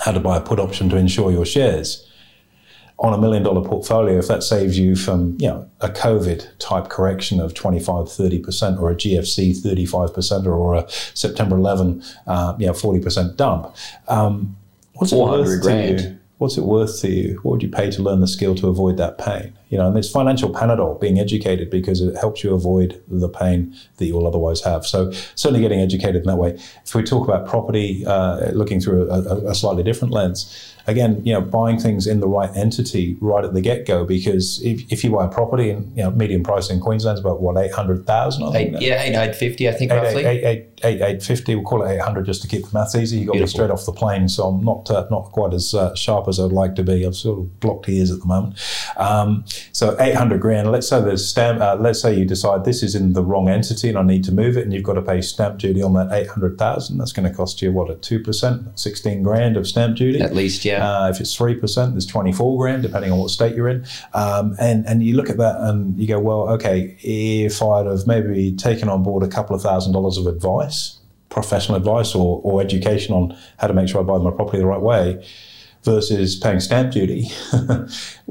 how 0.00 0.12
to 0.12 0.20
buy 0.20 0.36
a 0.36 0.40
put 0.40 0.58
option 0.58 0.88
to 0.90 0.96
insure 0.96 1.30
your 1.30 1.46
shares 1.46 2.07
on 3.00 3.14
a 3.14 3.18
million 3.18 3.44
dollar 3.44 3.66
portfolio, 3.66 4.18
if 4.18 4.26
that 4.26 4.42
saves 4.42 4.78
you 4.78 4.96
from, 4.96 5.36
you 5.38 5.46
know, 5.46 5.70
a 5.80 5.88
COVID 5.88 6.46
type 6.58 6.88
correction 6.88 7.38
of 7.40 7.54
25, 7.54 8.06
30% 8.06 8.80
or 8.80 8.90
a 8.90 8.94
GFC 8.94 9.56
35% 9.56 10.46
or 10.46 10.74
a 10.74 10.84
September 11.14 11.56
11, 11.56 12.02
uh, 12.26 12.56
you 12.58 12.66
know, 12.66 12.72
40% 12.72 13.36
dump, 13.36 13.74
um, 14.08 14.56
what's 14.94 15.12
it 15.12 15.16
400 15.16 15.44
worth 15.44 15.62
to 15.62 16.02
you? 16.02 16.18
What's 16.38 16.56
it 16.56 16.64
worth 16.64 17.00
to 17.00 17.10
you? 17.10 17.40
What 17.42 17.52
would 17.52 17.62
you 17.62 17.68
pay 17.68 17.90
to 17.90 18.02
learn 18.02 18.20
the 18.20 18.28
skill 18.28 18.54
to 18.56 18.68
avoid 18.68 18.96
that 18.96 19.18
pain? 19.18 19.57
You 19.70 19.78
know, 19.78 19.88
and 19.88 19.96
it's 19.96 20.10
financial 20.10 20.50
Panadol, 20.50 21.00
being 21.00 21.18
educated 21.18 21.70
because 21.70 22.00
it 22.00 22.16
helps 22.16 22.44
you 22.44 22.54
avoid 22.54 23.02
the 23.08 23.28
pain 23.28 23.74
that 23.96 24.06
you 24.06 24.14
will 24.14 24.26
otherwise 24.26 24.62
have. 24.62 24.86
So 24.86 25.10
certainly 25.34 25.60
getting 25.60 25.80
educated 25.80 26.16
in 26.16 26.24
that 26.24 26.36
way. 26.36 26.58
If 26.84 26.94
we 26.94 27.02
talk 27.02 27.26
about 27.26 27.46
property, 27.48 28.04
uh, 28.06 28.50
looking 28.52 28.80
through 28.80 29.10
a, 29.10 29.50
a, 29.50 29.54
slightly 29.54 29.82
different 29.82 30.12
lens, 30.12 30.74
again, 30.86 31.24
you 31.24 31.32
know, 31.32 31.40
buying 31.40 31.78
things 31.78 32.06
in 32.06 32.20
the 32.20 32.28
right 32.28 32.54
entity 32.56 33.16
right 33.20 33.44
at 33.44 33.54
the 33.54 33.60
get 33.60 33.86
go. 33.86 34.04
Because 34.04 34.62
if, 34.62 34.90
if 34.92 35.04
you 35.04 35.10
buy 35.10 35.26
a 35.26 35.28
property 35.28 35.70
and 35.70 35.96
you 35.96 36.02
know 36.02 36.10
median 36.10 36.42
price 36.42 36.70
in 36.70 36.80
Queensland, 36.80 36.98
Queensland's 36.98 37.20
about 37.20 37.40
what 37.40 37.56
eight 37.56 37.72
hundred 37.72 38.06
thousand, 38.06 38.44
I 38.44 38.52
think. 38.52 38.76
Eight, 38.76 38.82
yeah, 38.82 39.02
eight, 39.02 39.14
eight 39.14 39.36
fifty, 39.36 39.68
I 39.68 39.72
think, 39.72 39.92
Eight, 39.92 39.96
roughly. 39.96 40.24
eight, 40.24 40.44
eight, 40.44 40.80
eight, 40.82 41.00
eight 41.00 41.22
fifty. 41.22 41.54
We'll 41.54 41.64
call 41.64 41.82
it 41.82 41.90
eight 41.90 42.00
hundred 42.00 42.26
just 42.26 42.42
to 42.42 42.48
keep 42.48 42.66
the 42.66 42.70
maths 42.72 42.94
easy. 42.94 43.18
You 43.18 43.26
got 43.26 43.34
me 43.34 43.38
Beautiful. 43.38 43.56
straight 43.56 43.70
off 43.70 43.86
the 43.86 43.92
plane, 43.92 44.28
so 44.28 44.48
I'm 44.48 44.64
not 44.64 44.90
uh, 44.90 45.06
not 45.10 45.30
quite 45.32 45.54
as 45.54 45.74
uh, 45.74 45.94
sharp 45.94 46.28
as 46.28 46.40
I'd 46.40 46.52
like 46.52 46.74
to 46.76 46.82
be. 46.82 47.06
I've 47.06 47.14
sort 47.14 47.38
of 47.38 47.60
blocked 47.60 47.88
ears 47.88 48.10
at 48.10 48.20
the 48.20 48.26
moment. 48.26 48.56
Um, 48.96 49.44
so 49.72 49.96
eight 50.00 50.14
hundred 50.14 50.40
grand. 50.40 50.70
Let's 50.70 50.88
say 50.88 51.00
there's 51.00 51.28
stamp. 51.28 51.60
Uh, 51.60 51.76
let's 51.78 52.00
say 52.00 52.14
you 52.14 52.24
decide 52.24 52.64
this 52.64 52.82
is 52.82 52.94
in 52.94 53.12
the 53.12 53.22
wrong 53.22 53.48
entity 53.48 53.88
and 53.88 53.98
I 53.98 54.02
need 54.02 54.24
to 54.24 54.32
move 54.32 54.56
it, 54.56 54.64
and 54.64 54.72
you've 54.72 54.82
got 54.82 54.94
to 54.94 55.02
pay 55.02 55.20
stamp 55.20 55.58
duty 55.58 55.82
on 55.82 55.94
that 55.94 56.12
eight 56.12 56.28
hundred 56.28 56.58
thousand. 56.58 56.98
That's 56.98 57.12
going 57.12 57.30
to 57.30 57.34
cost 57.34 57.62
you 57.62 57.72
what 57.72 57.90
at 57.90 58.02
two 58.02 58.20
percent, 58.20 58.78
sixteen 58.78 59.22
grand 59.22 59.56
of 59.56 59.66
stamp 59.66 59.96
duty. 59.96 60.20
At 60.20 60.34
least, 60.34 60.64
yeah. 60.64 60.86
Uh, 60.86 61.08
if 61.08 61.20
it's 61.20 61.34
three 61.34 61.54
percent, 61.54 61.92
there's 61.92 62.06
twenty 62.06 62.32
four 62.32 62.58
grand, 62.58 62.82
depending 62.82 63.12
on 63.12 63.18
what 63.18 63.30
state 63.30 63.54
you're 63.54 63.68
in. 63.68 63.86
Um, 64.14 64.56
and 64.58 64.86
and 64.86 65.02
you 65.02 65.16
look 65.16 65.30
at 65.30 65.38
that 65.38 65.56
and 65.60 65.98
you 65.98 66.06
go, 66.06 66.18
well, 66.18 66.48
okay, 66.50 66.96
if 67.02 67.62
I'd 67.62 67.86
have 67.86 68.06
maybe 68.06 68.52
taken 68.52 68.88
on 68.88 69.02
board 69.02 69.22
a 69.22 69.28
couple 69.28 69.54
of 69.54 69.62
thousand 69.62 69.92
dollars 69.92 70.18
of 70.18 70.26
advice, 70.26 70.98
professional 71.28 71.76
advice, 71.76 72.14
or 72.14 72.40
or 72.42 72.60
education 72.60 73.14
on 73.14 73.36
how 73.58 73.66
to 73.66 73.74
make 73.74 73.88
sure 73.88 74.00
I 74.00 74.04
buy 74.04 74.18
my 74.18 74.30
property 74.30 74.58
the 74.58 74.66
right 74.66 74.80
way, 74.80 75.24
versus 75.84 76.36
paying 76.36 76.60
stamp 76.60 76.92
duty. 76.92 77.28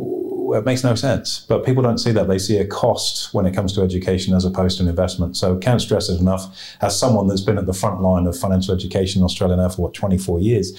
It 0.55 0.65
makes 0.65 0.83
no 0.83 0.95
sense, 0.95 1.45
but 1.47 1.65
people 1.65 1.83
don't 1.83 1.97
see 1.97 2.11
that. 2.11 2.27
They 2.27 2.39
see 2.39 2.57
a 2.57 2.65
cost 2.65 3.33
when 3.33 3.45
it 3.45 3.53
comes 3.53 3.73
to 3.73 3.81
education 3.81 4.33
as 4.33 4.45
opposed 4.45 4.77
to 4.77 4.83
an 4.83 4.89
investment. 4.89 5.37
So, 5.37 5.57
can't 5.57 5.81
stress 5.81 6.09
it 6.09 6.19
enough. 6.19 6.75
As 6.81 6.97
someone 6.99 7.27
that's 7.27 7.41
been 7.41 7.57
at 7.57 7.65
the 7.65 7.73
front 7.73 8.01
line 8.01 8.27
of 8.27 8.37
financial 8.37 8.73
education 8.73 9.21
in 9.21 9.25
Australia 9.25 9.57
now 9.57 9.69
for 9.69 9.83
what 9.83 9.93
24 9.93 10.39
years, 10.39 10.73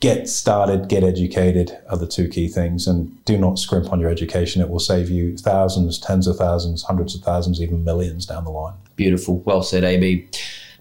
get 0.00 0.28
started, 0.28 0.88
get 0.88 1.02
educated 1.02 1.76
are 1.88 1.96
the 1.96 2.06
two 2.06 2.28
key 2.28 2.48
things. 2.48 2.86
And 2.86 3.24
do 3.24 3.38
not 3.38 3.58
scrimp 3.58 3.92
on 3.92 4.00
your 4.00 4.10
education. 4.10 4.62
It 4.62 4.68
will 4.68 4.80
save 4.80 5.10
you 5.10 5.36
thousands, 5.36 5.98
tens 5.98 6.26
of 6.26 6.36
thousands, 6.36 6.82
hundreds 6.82 7.14
of 7.14 7.22
thousands, 7.22 7.60
even 7.60 7.84
millions 7.84 8.26
down 8.26 8.44
the 8.44 8.50
line. 8.50 8.74
Beautiful. 8.96 9.38
Well 9.40 9.62
said, 9.62 9.84
AB. 9.84 10.28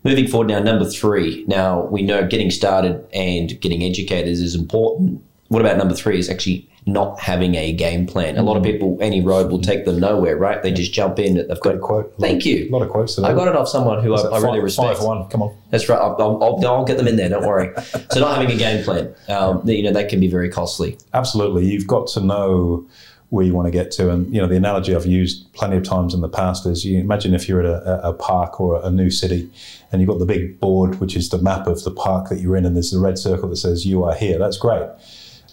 Moving 0.04 0.28
forward 0.28 0.50
now, 0.50 0.60
number 0.60 0.86
three. 0.86 1.44
Now, 1.48 1.86
we 1.86 2.04
know 2.04 2.28
getting 2.28 2.51
started 2.51 3.04
and 3.12 3.60
getting 3.60 3.84
educated 3.84 4.30
is 4.30 4.54
important. 4.54 5.24
What 5.48 5.62
about 5.62 5.78
number 5.78 5.96
three 5.96 6.20
is 6.20 6.30
actually 6.30 6.70
not 6.88 7.20
having 7.20 7.56
a 7.56 7.74
game 7.74 8.06
plan. 8.06 8.38
A 8.38 8.44
lot 8.44 8.58
of 8.58 8.63
people, 8.63 8.98
any 9.01 9.20
road 9.20 9.51
will 9.51 9.62
take 9.62 9.86
them 9.86 10.00
nowhere, 10.00 10.38
right? 10.38 10.62
They 10.62 10.72
just 10.72 10.94
jump 10.94 11.18
in. 11.18 11.36
They've 11.36 11.60
got 11.60 11.75
a 11.75 11.80
quote. 11.80 12.13
Thank 12.20 12.46
you. 12.46 12.68
A 12.70 12.72
lot 12.72 12.84
of 12.84 12.89
quotes. 12.89 13.18
I 13.18 13.34
got 13.34 13.48
it 13.48 13.56
off 13.56 13.68
someone 13.68 14.04
who 14.04 14.13
I, 14.13 14.22
I 14.22 14.38
really 14.38 14.58
Five- 14.60 14.63
respect. 14.63 14.98
Five 15.00 15.08
one. 15.08 15.30
Come 15.30 15.42
on. 15.42 15.58
That's 15.72 15.89
right. 15.89 16.00
I'll, 16.00 16.15
I'll, 16.20 16.44
I'll, 16.44 16.68
I'll 16.68 16.86
get 16.86 16.98
them 16.98 17.08
in 17.08 17.15
there. 17.15 17.30
Don't 17.30 17.46
worry. 17.46 17.74
so 18.12 18.20
not 18.20 18.38
having 18.38 18.51
a 18.56 18.58
game 18.58 18.84
plan, 18.84 19.15
um, 19.30 19.68
you 19.68 19.82
know, 19.82 19.94
that 19.94 20.10
can 20.10 20.20
be 20.20 20.27
very 20.27 20.50
costly. 20.50 20.98
Absolutely. 21.13 21.65
You've 21.65 21.88
got 21.88 22.08
to 22.10 22.22
know 22.22 22.88
where 23.30 23.44
you 23.44 23.54
want 23.56 23.65
to 23.65 23.72
get 23.72 23.89
to. 23.92 24.12
And, 24.12 24.32
you 24.34 24.39
know, 24.39 24.48
the 24.48 24.56
analogy 24.56 24.96
I've 24.96 25.08
used 25.08 25.51
plenty 25.54 25.77
of 25.77 25.84
times 25.84 26.13
in 26.13 26.22
the 26.22 26.30
past 26.30 26.68
is 26.68 26.86
you 26.86 27.00
imagine 27.00 27.34
if 27.34 27.50
you're 27.50 27.62
at 27.62 27.65
a, 27.65 28.10
a 28.10 28.13
park 28.13 28.62
or 28.62 28.80
a 28.86 28.92
new 28.92 29.10
city 29.10 29.50
and 29.92 30.00
you've 30.01 30.10
got 30.10 30.20
the 30.20 30.25
big 30.25 30.60
board, 30.60 31.00
which 31.00 31.15
is 31.15 31.30
the 31.30 31.39
map 31.39 31.65
of 31.65 31.84
the 31.84 31.92
park 31.92 32.30
that 32.30 32.39
you're 32.39 32.56
in, 32.56 32.65
and 32.65 32.75
there's 32.75 32.92
the 32.92 33.00
red 33.00 33.18
circle 33.18 33.50
that 33.50 33.56
says 33.56 33.86
you 33.86 34.04
are 34.04 34.13
here. 34.13 34.38
That's 34.38 34.58
great. 34.58 34.88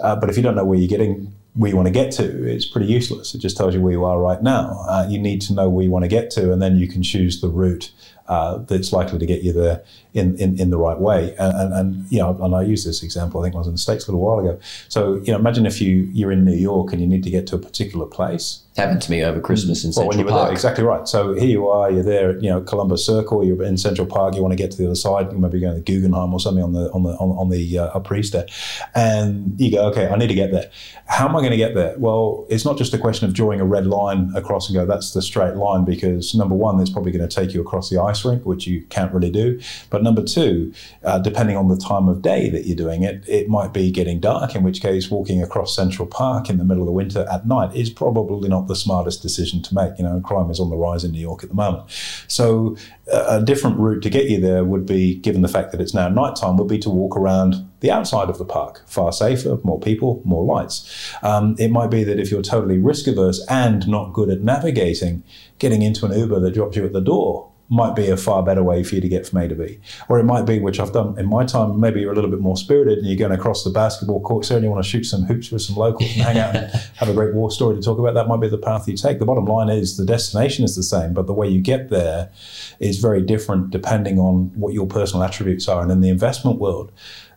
Uh, 0.02 0.16
but 0.16 0.28
if 0.28 0.36
you 0.36 0.42
don't 0.42 0.56
know 0.56 0.64
where 0.64 0.78
you're 0.78 0.88
getting, 0.88 1.32
where 1.54 1.70
you 1.70 1.76
want 1.76 1.86
to 1.86 1.92
get 1.92 2.12
to, 2.12 2.24
it's 2.46 2.66
pretty 2.66 2.86
useless. 2.86 3.34
It 3.34 3.38
just 3.38 3.56
tells 3.56 3.74
you 3.74 3.80
where 3.80 3.92
you 3.92 4.04
are 4.04 4.18
right 4.20 4.42
now. 4.42 4.84
Uh, 4.88 5.06
you 5.08 5.18
need 5.18 5.40
to 5.42 5.54
know 5.54 5.68
where 5.70 5.84
you 5.84 5.90
want 5.90 6.04
to 6.04 6.08
get 6.08 6.30
to, 6.32 6.52
and 6.52 6.60
then 6.60 6.76
you 6.76 6.88
can 6.88 7.02
choose 7.02 7.40
the 7.40 7.48
route 7.48 7.92
uh, 8.28 8.58
that's 8.58 8.92
likely 8.92 9.18
to 9.18 9.26
get 9.26 9.42
you 9.42 9.52
there 9.52 9.82
in, 10.14 10.38
in, 10.38 10.58
in 10.58 10.70
the 10.70 10.78
right 10.78 10.98
way. 10.98 11.34
And, 11.36 11.56
and, 11.56 11.74
and, 11.74 12.06
you 12.10 12.18
know, 12.18 12.38
and 12.40 12.54
I 12.54 12.62
use 12.62 12.84
this 12.84 13.02
example, 13.02 13.40
I 13.40 13.44
think 13.44 13.54
I 13.54 13.58
was 13.58 13.66
in 13.66 13.74
the 13.74 13.78
States 13.78 14.06
a 14.06 14.10
little 14.10 14.24
while 14.24 14.38
ago. 14.38 14.58
So, 14.88 15.16
you 15.16 15.32
know, 15.32 15.38
imagine 15.38 15.66
if 15.66 15.80
you, 15.80 16.08
you're 16.12 16.32
in 16.32 16.44
New 16.44 16.56
York 16.56 16.92
and 16.92 17.00
you 17.00 17.06
need 17.06 17.24
to 17.24 17.30
get 17.30 17.46
to 17.48 17.56
a 17.56 17.58
particular 17.58 18.06
place. 18.06 18.62
Happened 18.74 19.02
to 19.02 19.10
me 19.10 19.22
over 19.22 19.38
Christmas 19.38 19.84
in 19.84 19.92
Well, 19.94 20.08
when 20.08 20.16
Central 20.16 20.18
you 20.18 20.24
were 20.24 20.30
Park. 20.30 20.46
there, 20.46 20.52
exactly 20.54 20.82
right. 20.82 21.06
So 21.06 21.34
here 21.34 21.48
you 21.48 21.68
are, 21.68 21.90
you're 21.90 22.02
there, 22.02 22.38
you 22.38 22.48
know, 22.48 22.62
Columbus 22.62 23.04
Circle, 23.04 23.44
you're 23.44 23.62
in 23.62 23.76
Central 23.76 24.06
Park, 24.06 24.34
you 24.34 24.40
want 24.40 24.52
to 24.52 24.56
get 24.56 24.70
to 24.70 24.78
the 24.78 24.86
other 24.86 24.94
side, 24.94 25.30
you 25.30 25.36
maybe 25.36 25.60
going 25.60 25.74
to 25.74 25.78
the 25.80 25.84
Guggenheim 25.84 26.32
or 26.32 26.40
something 26.40 26.64
on 26.64 26.72
the 26.72 26.90
on 26.92 27.02
the 27.02 27.10
on, 27.16 27.36
on 27.36 27.50
the 27.50 27.78
uh, 27.78 27.88
Upper 27.88 28.16
East 28.16 28.32
there, 28.32 28.46
and 28.94 29.60
you 29.60 29.70
go, 29.70 29.84
okay, 29.90 30.08
I 30.08 30.16
need 30.16 30.28
to 30.28 30.34
get 30.34 30.52
there. 30.52 30.70
How 31.04 31.28
am 31.28 31.36
I 31.36 31.40
going 31.40 31.50
to 31.50 31.58
get 31.58 31.74
there? 31.74 31.94
Well, 31.98 32.46
it's 32.48 32.64
not 32.64 32.78
just 32.78 32.94
a 32.94 32.98
question 32.98 33.28
of 33.28 33.34
drawing 33.34 33.60
a 33.60 33.66
red 33.66 33.86
line 33.86 34.32
across 34.34 34.70
and 34.70 34.74
go, 34.74 34.86
that's 34.86 35.12
the 35.12 35.20
straight 35.20 35.56
line, 35.56 35.84
because 35.84 36.34
number 36.34 36.54
one, 36.54 36.80
it's 36.80 36.88
probably 36.88 37.12
going 37.12 37.28
to 37.28 37.34
take 37.34 37.52
you 37.52 37.60
across 37.60 37.90
the 37.90 38.00
ice 38.00 38.24
rink, 38.24 38.46
which 38.46 38.66
you 38.66 38.80
can't 38.88 39.12
really 39.12 39.30
do. 39.30 39.60
But 39.90 40.02
number 40.02 40.22
two, 40.22 40.72
uh, 41.04 41.18
depending 41.18 41.58
on 41.58 41.68
the 41.68 41.76
time 41.76 42.08
of 42.08 42.22
day 42.22 42.48
that 42.48 42.64
you're 42.64 42.76
doing 42.76 43.02
it, 43.02 43.22
it 43.28 43.50
might 43.50 43.74
be 43.74 43.90
getting 43.90 44.18
dark, 44.18 44.54
in 44.54 44.62
which 44.62 44.80
case 44.80 45.10
walking 45.10 45.42
across 45.42 45.76
Central 45.76 46.08
Park 46.08 46.48
in 46.48 46.56
the 46.56 46.64
middle 46.64 46.82
of 46.82 46.86
the 46.86 46.92
winter 46.92 47.26
at 47.30 47.46
night 47.46 47.76
is 47.76 47.90
probably 47.90 48.48
not 48.48 48.61
the 48.68 48.76
smartest 48.76 49.22
decision 49.22 49.62
to 49.62 49.74
make. 49.74 49.98
You 49.98 50.04
know, 50.04 50.20
crime 50.20 50.50
is 50.50 50.60
on 50.60 50.70
the 50.70 50.76
rise 50.76 51.04
in 51.04 51.12
New 51.12 51.20
York 51.20 51.42
at 51.42 51.48
the 51.48 51.54
moment. 51.54 51.90
So 52.28 52.76
a 53.12 53.42
a 53.42 53.44
different 53.44 53.78
route 53.78 54.02
to 54.02 54.10
get 54.10 54.30
you 54.30 54.40
there 54.40 54.64
would 54.64 54.86
be, 54.86 55.16
given 55.16 55.42
the 55.42 55.48
fact 55.48 55.72
that 55.72 55.80
it's 55.80 55.94
now 55.94 56.08
nighttime, 56.08 56.56
would 56.56 56.68
be 56.68 56.78
to 56.78 56.90
walk 56.90 57.16
around 57.16 57.68
the 57.80 57.90
outside 57.90 58.28
of 58.28 58.38
the 58.38 58.44
park. 58.44 58.84
Far 58.86 59.12
safer, 59.12 59.58
more 59.64 59.80
people, 59.80 60.22
more 60.24 60.44
lights. 60.44 61.12
Um, 61.22 61.56
it 61.58 61.70
might 61.70 61.90
be 61.90 62.04
that 62.04 62.20
if 62.20 62.30
you're 62.30 62.42
totally 62.42 62.78
risk 62.78 63.06
averse 63.06 63.44
and 63.48 63.86
not 63.88 64.12
good 64.12 64.30
at 64.30 64.42
navigating, 64.42 65.24
getting 65.58 65.82
into 65.82 66.06
an 66.06 66.16
Uber 66.16 66.40
that 66.40 66.54
drops 66.54 66.76
you 66.76 66.84
at 66.84 66.92
the 66.92 67.00
door 67.00 67.51
might 67.72 67.96
be 67.96 68.10
a 68.10 68.18
far 68.18 68.42
better 68.42 68.62
way 68.62 68.84
for 68.84 68.94
you 68.94 69.00
to 69.00 69.08
get 69.08 69.26
from 69.26 69.38
A 69.38 69.48
to 69.48 69.54
B. 69.54 69.80
Or 70.10 70.18
it 70.18 70.24
might 70.24 70.42
be, 70.42 70.58
which 70.58 70.78
I've 70.78 70.92
done 70.92 71.18
in 71.18 71.24
my 71.24 71.46
time, 71.46 71.80
maybe 71.80 72.00
you're 72.00 72.12
a 72.12 72.14
little 72.14 72.30
bit 72.30 72.40
more 72.40 72.56
spirited 72.56 72.98
and 72.98 73.06
you're 73.06 73.16
going 73.16 73.32
across 73.32 73.64
the 73.64 73.70
basketball 73.70 74.20
court, 74.20 74.48
you 74.50 74.68
want 74.68 74.84
to 74.84 74.88
shoot 74.88 75.04
some 75.04 75.22
hoops 75.22 75.50
with 75.50 75.62
some 75.62 75.76
locals 75.76 76.10
and 76.12 76.22
hang 76.22 76.38
out 76.38 76.54
and 76.54 76.70
have 76.96 77.08
a 77.08 77.14
great 77.14 77.32
war 77.32 77.50
story 77.50 77.74
to 77.74 77.80
talk 77.80 77.98
about. 77.98 78.12
That 78.12 78.28
might 78.28 78.42
be 78.42 78.48
the 78.48 78.58
path 78.58 78.86
you 78.86 78.96
take. 78.96 79.20
The 79.20 79.24
bottom 79.24 79.46
line 79.46 79.70
is 79.70 79.96
the 79.96 80.04
destination 80.04 80.66
is 80.66 80.76
the 80.76 80.82
same, 80.82 81.14
but 81.14 81.26
the 81.26 81.32
way 81.32 81.48
you 81.48 81.62
get 81.62 81.88
there 81.88 82.30
is 82.78 82.98
very 82.98 83.22
different 83.22 83.70
depending 83.70 84.18
on 84.18 84.52
what 84.54 84.74
your 84.74 84.86
personal 84.86 85.24
attributes 85.24 85.66
are. 85.66 85.80
And 85.80 85.90
in 85.90 86.02
the 86.02 86.10
investment 86.10 86.58
world, 86.58 86.92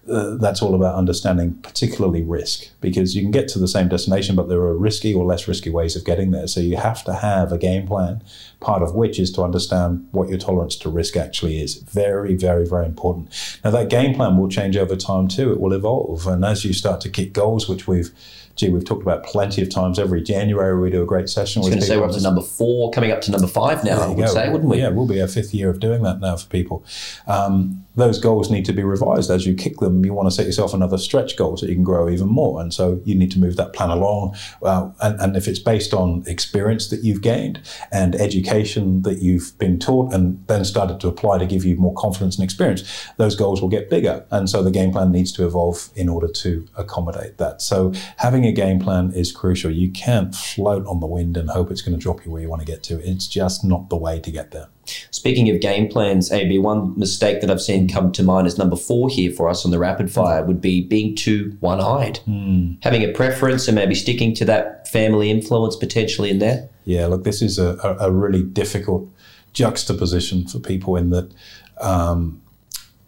uh, 0.10 0.36
that's 0.38 0.62
all 0.62 0.76
about 0.76 0.96
understanding 0.96 1.56
particularly 1.64 2.22
risk 2.22 2.70
because 2.80 3.16
you 3.16 3.22
can 3.22 3.32
get 3.32 3.48
to 3.48 3.60
the 3.60 3.68
same 3.68 3.88
destination 3.88 4.36
but 4.36 4.48
there 4.50 4.60
are 4.60 4.78
risky 4.78 5.14
or 5.14 5.26
less 5.26 5.48
risky 5.48 5.70
ways 5.70 5.96
of 5.96 6.06
getting 6.06 6.32
there. 6.32 6.48
So 6.48 6.60
you 6.60 6.78
have 6.78 7.04
to 7.06 7.14
have 7.14 7.52
a 7.52 7.58
game 7.58 7.88
plan 7.88 8.22
part 8.60 8.84
of 8.84 8.94
which 8.94 9.20
is 9.20 9.32
to 9.32 9.44
understand 9.44 10.08
what 10.12 10.30
your 10.30 10.38
tolerance 10.38 10.76
to 10.78 10.90
risk 10.90 11.18
actually 11.18 11.60
is. 11.60 11.76
Very 11.76 12.36
very 12.36 12.68
very 12.68 12.86
important. 12.86 13.30
Now 13.64 13.72
that 13.72 13.90
game 13.90 14.14
plan 14.16 14.38
will 14.38 14.50
change 14.50 14.78
over 14.78 14.96
time 14.96 15.28
too. 15.28 15.52
It 15.52 15.60
will 15.60 15.74
evolve. 15.74 16.28
And 16.28 16.46
as 16.46 16.64
you 16.64 16.74
start 16.74 17.02
to 17.02 17.10
kick 17.10 17.34
goals 17.34 17.68
which 17.68 17.88
we've 17.88 18.12
gee 18.56 18.70
we've 18.70 18.86
talked 18.86 19.02
about 19.02 19.24
plenty 19.24 19.62
of 19.62 19.70
times 19.70 20.00
every 20.00 20.22
january 20.22 20.80
we 20.80 20.90
do 20.90 21.04
a 21.04 21.06
great 21.06 21.30
session 21.30 21.62
I 21.62 21.66
was 21.66 21.70
going 21.70 21.82
to 21.82 21.86
say 21.86 21.98
we're 21.98 22.06
up 22.06 22.12
to 22.12 22.22
number 22.22 22.42
four, 22.42 22.92
coming 22.92 23.12
up 23.12 23.22
to 23.22 23.32
number 23.32 23.48
five 23.48 23.84
now, 23.84 24.02
I 24.02 24.08
would 24.08 24.18
go. 24.18 24.26
say, 24.28 24.50
wouldn't 24.50 24.70
we? 24.70 24.80
Yeah, 24.80 24.90
we'll 24.90 25.08
be 25.08 25.22
our 25.22 25.28
fifth 25.28 25.54
year 25.54 25.70
of 25.70 25.80
doing 25.80 26.04
that 26.04 26.20
now 26.20 26.36
for 26.38 26.48
people. 26.48 26.86
Um, 27.28 27.86
those 27.96 28.20
goals 28.20 28.52
need 28.52 28.66
to 28.66 28.74
be 28.74 28.84
revised 28.84 29.32
as 29.32 29.46
you 29.46 29.54
kick 29.54 29.78
them. 29.78 30.04
You 30.04 30.14
want 30.14 30.28
to 30.28 30.36
set 30.36 30.46
yourself 30.46 30.74
another 30.74 30.98
stretch 30.98 31.38
goal 31.38 31.56
so 31.56 31.66
you 31.66 31.76
can 31.76 31.84
grow 31.84 32.10
even 32.10 32.28
more, 32.28 32.62
and 32.62 32.74
so 32.74 33.02
you 33.06 33.16
need 33.16 33.32
to 33.32 33.40
move 33.40 33.56
that 33.56 33.74
plan 33.74 33.90
along. 33.90 34.36
Uh, 34.62 34.90
and, 35.02 35.20
and 35.20 35.38
if 35.38 35.48
it's 35.48 35.60
based 35.60 35.94
on 35.94 36.24
experience 36.28 36.90
that 36.90 37.04
you've 37.04 37.22
gained 37.22 37.62
and 37.92 38.16
education 38.16 39.04
that 39.04 39.20
you've 39.20 39.58
been 39.58 39.80
taught, 39.80 40.14
and 40.14 40.46
then 40.48 40.66
started 40.66 41.00
to 41.02 41.08
apply 41.08 41.38
to 41.38 41.46
give 41.46 41.64
you 41.66 41.76
more 41.78 41.94
confidence 41.94 42.36
and 42.36 42.44
experience, 42.44 43.08
those 43.18 43.36
goals 43.36 43.62
will 43.62 43.70
get 43.70 43.90
bigger. 43.90 44.26
And 44.32 44.50
so 44.50 44.62
the 44.62 44.72
game 44.72 44.92
plan 44.92 45.12
needs 45.12 45.32
to 45.34 45.46
evolve 45.46 45.90
in 45.96 46.10
order 46.10 46.28
to 46.28 46.68
accommodate 46.76 47.38
that. 47.38 47.62
So 47.62 47.94
having 48.18 48.45
a 48.48 48.52
game 48.52 48.80
plan 48.80 49.12
is 49.14 49.32
crucial. 49.32 49.72
You 49.72 49.92
can't 49.92 50.34
float 50.34 50.86
on 50.88 51.00
the 51.00 51.08
wind 51.08 51.38
and 51.38 51.50
hope 51.50 51.72
it's 51.72 51.82
going 51.82 51.98
to 51.98 52.02
drop 52.02 52.26
you 52.26 52.32
where 52.32 52.42
you 52.42 52.50
want 52.50 52.62
to 52.62 52.66
get 52.66 52.84
to. 52.84 53.00
It's 53.08 53.28
just 53.28 53.64
not 53.64 53.90
the 53.90 53.96
way 53.96 54.20
to 54.20 54.32
get 54.32 54.52
there. 54.52 54.68
Speaking 55.12 55.50
of 55.50 55.62
game 55.62 55.88
plans, 55.88 56.32
AB, 56.32 56.60
one 56.60 56.98
mistake 56.98 57.42
that 57.42 57.50
I've 57.50 57.62
seen 57.62 57.90
come 57.90 58.12
to 58.12 58.24
mind 58.24 58.48
is 58.48 58.58
number 58.58 58.76
four 58.76 59.10
here 59.10 59.32
for 59.32 59.50
us 59.50 59.66
on 59.66 59.72
the 59.72 59.80
rapid 59.80 60.12
fire 60.12 60.44
would 60.44 60.62
be 60.62 60.82
being 60.82 61.16
too 61.16 61.58
one 61.60 61.82
eyed. 61.82 62.20
Having 62.84 63.04
a 63.04 63.12
preference 63.14 63.68
and 63.68 63.76
maybe 63.76 63.96
sticking 63.96 64.34
to 64.36 64.46
that 64.46 64.88
family 64.88 65.32
influence 65.32 65.76
potentially 65.76 66.30
in 66.30 66.40
there. 66.40 66.70
Yeah, 66.86 67.08
look, 67.08 67.24
this 67.24 67.42
is 67.42 67.58
a, 67.58 67.78
a, 67.84 68.10
a 68.10 68.12
really 68.12 68.44
difficult 68.44 69.10
juxtaposition 69.54 70.48
for 70.48 70.60
people 70.60 70.96
in 70.98 71.10
that 71.10 71.34
um, 71.82 72.42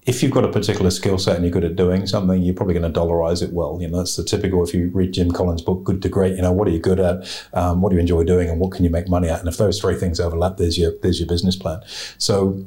if 0.08 0.24
you've 0.24 0.32
got 0.32 0.46
a 0.46 0.52
particular 0.52 0.90
skill 0.90 1.18
set 1.18 1.36
and 1.36 1.44
you're 1.44 1.52
good 1.52 1.66
at 1.66 1.76
doing 1.76 2.08
something, 2.08 2.42
you're 2.42 2.56
probably 2.56 2.74
going 2.74 2.92
to 2.92 3.00
dollarize 3.00 3.44
it 3.44 3.52
well. 3.52 3.78
You 3.82 3.90
know, 3.90 3.98
that's 3.98 4.16
the 4.16 4.24
typical. 4.24 4.64
If 4.64 4.74
you 4.74 4.90
read 4.94 5.12
Jim 5.12 5.32
Collins' 5.32 5.62
book, 5.62 5.84
Good 5.84 6.02
to 6.02 6.10
Great, 6.10 6.38
you 6.38 6.42
know, 6.42 6.54
what 6.54 6.66
are 6.70 6.72
you 6.72 6.80
good 6.80 7.02
at? 7.02 7.46
Um, 7.54 7.82
what 7.82 7.90
do 7.90 7.98
you 7.98 8.00
enjoy 8.00 8.24
doing? 8.24 8.50
And 8.50 8.58
what 8.58 8.72
can 8.72 8.86
you 8.86 8.90
make 8.90 9.10
money 9.10 9.28
at? 9.28 9.42
And 9.42 9.50
if 9.50 9.58
those 9.58 9.82
three 9.82 9.96
things 9.96 10.22
overlap, 10.22 10.56
there's 10.56 10.78
your 10.78 10.94
there's 11.02 11.20
your 11.20 11.28
business 11.28 11.58
plan. 11.58 11.82
So 12.18 12.66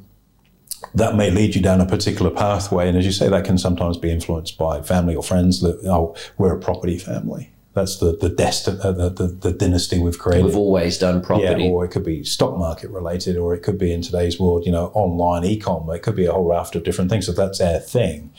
that 0.95 1.17
may 1.17 1.31
lead 1.31 1.55
you 1.55 1.63
down 1.63 1.81
a 1.81 1.87
particular 1.87 2.31
pathway. 2.31 2.89
And 2.89 2.99
as 2.99 3.07
you 3.07 3.13
say, 3.13 3.31
that 3.31 3.47
can 3.47 3.57
sometimes 3.57 3.97
be 3.97 4.11
influenced 4.11 4.59
by 4.59 4.83
family 4.83 5.17
or 5.17 5.23
friends. 5.23 5.63
That 5.63 5.81
oh, 5.87 6.15
we're 6.37 6.55
a 6.55 6.61
property 6.61 6.99
family. 6.99 7.51
That's 7.81 7.97
the 7.99 8.17
the, 8.17 8.29
desti- 8.29 8.79
uh, 8.85 8.93
the, 8.93 9.09
the 9.11 9.27
the 9.27 9.53
dynasty 9.53 9.99
we've 9.99 10.19
created. 10.19 10.45
We've 10.45 10.57
always 10.57 10.99
done 10.99 11.23
property. 11.23 11.65
Yeah, 11.65 11.71
or 11.71 11.85
it 11.85 11.91
could 11.91 12.05
be 12.05 12.25
stock 12.25 12.59
market 12.59 12.91
related, 12.91 13.37
or 13.37 13.55
it 13.55 13.63
could 13.63 13.79
be 13.79 13.91
in 13.93 14.03
today's 14.03 14.39
world, 14.39 14.67
you 14.67 14.73
know, 14.73 14.87
online 14.95 15.45
e-com. 15.45 15.91
It 15.91 16.03
could 16.03 16.17
be 16.17 16.27
a 16.27 16.33
whole 16.33 16.49
raft 16.49 16.77
of 16.77 16.83
different 16.85 17.11
things. 17.11 17.27
So 17.27 17.33
that's 17.33 17.61
our 17.61 17.79
thing, 17.79 18.33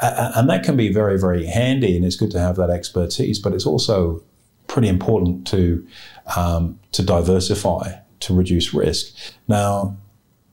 uh, 0.00 0.32
and 0.34 0.50
that 0.50 0.64
can 0.64 0.76
be 0.76 0.92
very, 0.92 1.18
very 1.18 1.46
handy, 1.46 1.96
and 1.96 2.04
it's 2.04 2.16
good 2.16 2.32
to 2.32 2.40
have 2.40 2.56
that 2.56 2.70
expertise. 2.70 3.38
But 3.38 3.54
it's 3.54 3.66
also 3.66 4.22
pretty 4.66 4.88
important 4.88 5.46
to 5.48 5.86
um, 6.36 6.78
to 6.92 7.02
diversify 7.02 7.92
to 8.20 8.34
reduce 8.34 8.74
risk. 8.74 9.14
Now, 9.48 9.96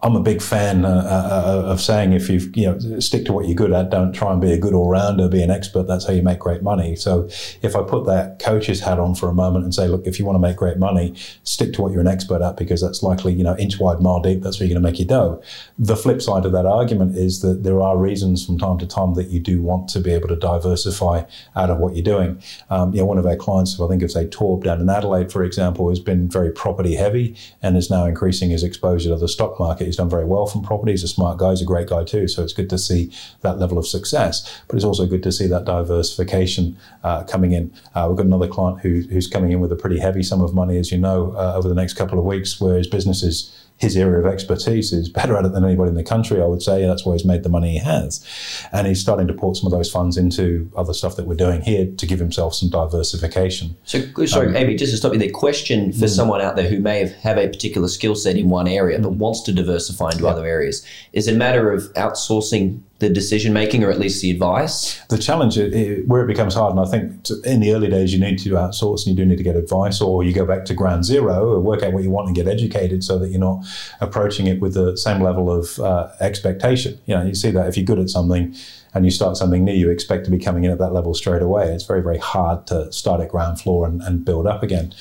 I'm 0.02 0.16
a 0.16 0.22
big 0.22 0.44
fan 0.44 0.86
uh, 0.86 0.90
uh, 0.90 1.72
of 1.72 1.82
saying 1.82 2.14
if 2.14 2.30
you 2.30 2.40
you 2.54 2.68
know 2.68 3.00
stick 3.00 3.26
to 3.26 3.34
what 3.34 3.48
you're 3.48 3.56
good 3.56 3.74
at, 3.74 3.90
don't 3.90 4.14
try 4.14 4.32
and 4.32 4.40
be 4.40 4.52
a 4.52 4.58
good 4.58 4.76
all 4.76 4.90
rounder, 4.90 5.28
be 5.28 5.42
an 5.42 5.50
expert. 5.50 5.88
That's 5.88 6.06
how 6.06 6.14
you 6.14 6.22
make 6.22 6.38
great 6.38 6.62
money. 6.62 6.96
So 6.96 7.28
if 7.64 7.76
I 7.76 7.82
put 7.82 8.06
that 8.06 8.38
coach's 8.38 8.80
hat 8.80 9.00
on 9.00 9.16
for 9.16 9.28
a 9.28 9.34
moment 9.34 9.66
and 9.66 9.74
say, 9.74 9.88
look, 9.88 10.06
if 10.06 10.20
you 10.20 10.26
want 10.26 10.36
to 10.36 10.40
make 10.40 10.56
great 10.56 10.78
money, 10.78 11.16
stick 11.44 11.74
to 11.74 11.82
what 11.82 11.92
you're 11.92 12.02
an 12.02 12.08
expert 12.08 12.44
at 12.44 12.58
because 12.58 12.80
that's 12.80 13.02
likely 13.02 13.34
you 13.34 13.44
know 13.44 13.58
inch 13.58 13.80
wide, 13.80 14.00
mile 14.00 14.22
deep. 14.22 14.44
That's 14.44 14.60
where 14.60 14.68
you're 14.68 14.76
going 14.76 14.84
to 14.84 14.92
make 14.92 15.00
your 15.00 15.08
dough. 15.08 15.42
The 15.80 15.96
flip 15.96 16.22
side 16.22 16.46
of 16.46 16.52
that 16.52 16.68
argument 16.68 17.18
is 17.18 17.42
that 17.42 17.64
there 17.64 17.82
are 17.82 17.98
reasons 17.98 18.46
from 18.46 18.60
time 18.60 18.78
to 18.78 18.86
time 18.86 19.16
that 19.16 19.30
you 19.30 19.40
do 19.40 19.64
want 19.64 19.90
to 19.90 20.00
be 20.00 20.12
able 20.12 20.28
to 20.28 20.36
diversify 20.36 21.24
out 21.56 21.72
of 21.72 21.80
what 21.80 21.96
you're 21.96 22.04
doing. 22.04 22.40
Um, 22.70 22.94
you 22.94 23.00
know, 23.00 23.06
one 23.06 23.18
of 23.18 23.26
our 23.26 23.36
clients, 23.36 23.76
who 23.76 23.84
I 23.84 23.90
think 23.90 24.04
of 24.04 24.12
say 24.12 24.28
Torb 24.28 24.64
down 24.64 24.80
in 24.80 24.90
Adelaide, 24.90 25.32
for 25.32 25.44
example, 25.44 25.90
has 25.90 26.00
been 26.00 26.30
very 26.30 26.52
property 26.52 26.94
heavy 26.94 27.36
and 27.64 27.76
is 27.76 27.90
now 27.90 28.06
increasing 28.06 28.52
his 28.52 28.64
exposure 28.64 29.10
to 29.10 29.16
the 29.16 29.28
stock 29.28 29.60
market. 29.60 29.87
He's 29.88 29.98
done 29.98 30.10
very 30.10 30.26
well 30.26 30.46
from 30.46 30.62
property. 30.62 30.92
He's 30.92 31.04
a 31.04 31.08
smart 31.08 31.40
guy. 31.40 31.52
He's 31.52 31.62
a 31.62 31.66
great 31.66 31.88
guy 31.88 32.04
too. 32.04 32.28
So 32.28 32.44
it's 32.44 32.54
good 32.54 32.70
to 32.70 32.78
see 32.78 33.12
that 33.42 33.58
level 33.58 33.78
of 33.78 33.88
success. 33.88 34.62
But 34.68 34.76
it's 34.76 34.86
also 34.86 35.06
good 35.06 35.24
to 35.24 35.32
see 35.32 35.48
that 35.48 35.66
diversification 35.66 36.78
uh, 37.04 37.24
coming 37.24 37.54
in. 37.54 37.74
Uh, 37.96 38.06
we've 38.08 38.18
got 38.18 38.26
another 38.26 38.48
client 38.48 38.82
who, 38.82 39.02
who's 39.10 39.28
coming 39.28 39.52
in 39.52 39.60
with 39.60 39.72
a 39.72 39.76
pretty 39.76 40.00
heavy 40.00 40.24
sum 40.24 40.42
of 40.42 40.54
money, 40.54 40.78
as 40.78 40.92
you 40.92 40.98
know, 40.98 41.34
uh, 41.36 41.54
over 41.56 41.68
the 41.68 41.76
next 41.76 41.94
couple 41.94 42.20
of 42.20 42.26
weeks, 42.26 42.62
where 42.62 42.78
his 42.78 42.88
business 42.88 43.24
is 43.24 43.67
his 43.78 43.96
area 43.96 44.20
of 44.20 44.26
expertise 44.26 44.92
is 44.92 45.08
better 45.08 45.38
at 45.38 45.46
it 45.46 45.54
than 45.54 45.64
anybody 45.64 45.90
in 45.90 45.96
the 45.96 46.04
country, 46.04 46.42
I 46.42 46.46
would 46.46 46.64
say. 46.64 46.86
That's 46.86 47.06
why 47.06 47.14
he's 47.14 47.26
made 47.26 47.44
the 47.44 47.50
money 47.50 47.74
he 47.74 47.78
has. 47.78 48.26
And 48.72 48.88
he's 48.88 49.00
starting 49.00 49.28
to 49.28 49.34
port 49.34 49.56
some 49.56 49.68
of 49.68 49.72
those 49.72 49.90
funds 49.90 50.18
into 50.18 50.72
other 50.76 50.94
stuff 50.94 51.16
that 51.16 51.28
we're 51.28 51.36
doing 51.36 51.62
here 51.62 51.86
to 51.86 52.06
give 52.06 52.20
himself 52.20 52.56
some 52.56 52.70
diversification. 52.70 53.76
So, 53.84 54.02
sorry, 54.26 54.48
um, 54.48 54.56
AB, 54.56 54.76
just 54.78 54.94
to 54.94 54.98
stop 54.98 55.14
you 55.14 55.20
there, 55.20 55.30
question 55.30 55.94
for 55.94 56.00
hmm. 56.00 56.08
someone 56.08 56.42
out 56.42 56.56
there 56.56 56.68
who 56.68 56.80
may 56.80 57.00
have, 57.00 57.14
have 57.18 57.38
a 57.38 57.48
particular 57.48 57.88
skill 57.88 58.16
set 58.16 58.36
in 58.36 58.50
one 58.50 58.68
area 58.68 58.98
but 59.00 59.10
hmm. 59.10 59.20
wants 59.20 59.42
to 59.42 59.54
diversify 59.54 60.10
into 60.12 60.28
other 60.28 60.46
areas. 60.46 60.86
Is 61.14 61.28
it 61.28 61.36
a 61.36 61.38
matter 61.38 61.72
of 61.72 61.84
outsourcing 61.94 62.82
the 63.00 63.10
decision 63.10 63.54
making 63.54 63.84
or 63.84 63.92
at 63.92 64.00
least 64.00 64.22
the 64.22 64.32
advice? 64.32 65.00
The 65.10 65.18
challenge 65.18 65.58
where 65.58 66.24
it 66.24 66.28
becomes 66.28 66.56
hard, 66.56 66.72
and 66.72 66.80
I 66.80 66.86
think 66.86 67.30
in 67.46 67.60
the 67.60 67.74
early 67.74 67.90
days 67.90 68.14
you 68.14 68.20
need 68.20 68.40
to 68.40 68.50
outsource 68.52 69.06
and 69.06 69.08
you 69.08 69.16
do 69.16 69.26
need 69.26 69.38
to 69.38 69.44
get 69.44 69.56
advice, 69.56 70.02
or 70.02 70.24
you 70.24 70.34
go 70.34 70.46
back 70.46 70.66
to 70.66 70.74
ground 70.74 71.06
zero 71.06 71.54
or 71.54 71.60
work 71.60 71.84
out 71.84 71.94
what 71.94 72.04
you 72.04 72.10
want 72.10 72.28
and 72.28 72.36
get 72.36 72.48
educated 72.48 73.04
so 73.04 73.20
that 73.20 73.30
you're 73.30 73.40
not 73.40 73.66
approaching 74.02 74.48
it 74.48 74.60
with 74.60 74.74
the 74.74 74.98
same 74.98 75.22
level 75.22 75.52
of 75.52 75.80
uh, 75.80 76.10
expectation. 76.20 77.00
You 77.06 77.16
know, 77.16 77.26
you 77.26 77.36
see 77.36 77.52
that 77.52 77.68
if 77.68 77.78
you're 77.78 77.86
good 77.86 78.00
at 78.00 78.10
something 78.10 78.56
and 78.94 79.06
you 79.06 79.12
start 79.12 79.38
something 79.38 79.64
new, 79.64 79.74
you 79.74 79.92
expect 79.92 80.26
to 80.26 80.32
be 80.32 80.40
coming 80.40 80.64
in 80.64 80.72
at 80.72 80.80
that 80.80 80.92
level 80.92 81.14
straight 81.14 81.42
away. 81.42 81.72
It's 81.72 81.84
very, 81.84 82.02
very 82.02 82.18
hard 82.18 82.66
to 82.68 82.92
start 82.92 83.22
at 83.22 83.30
ground 83.30 83.60
floor 83.60 83.86
and, 83.86 84.02
and 84.02 84.26
build 84.26 84.48
up 84.48 84.64
again. 84.64 84.94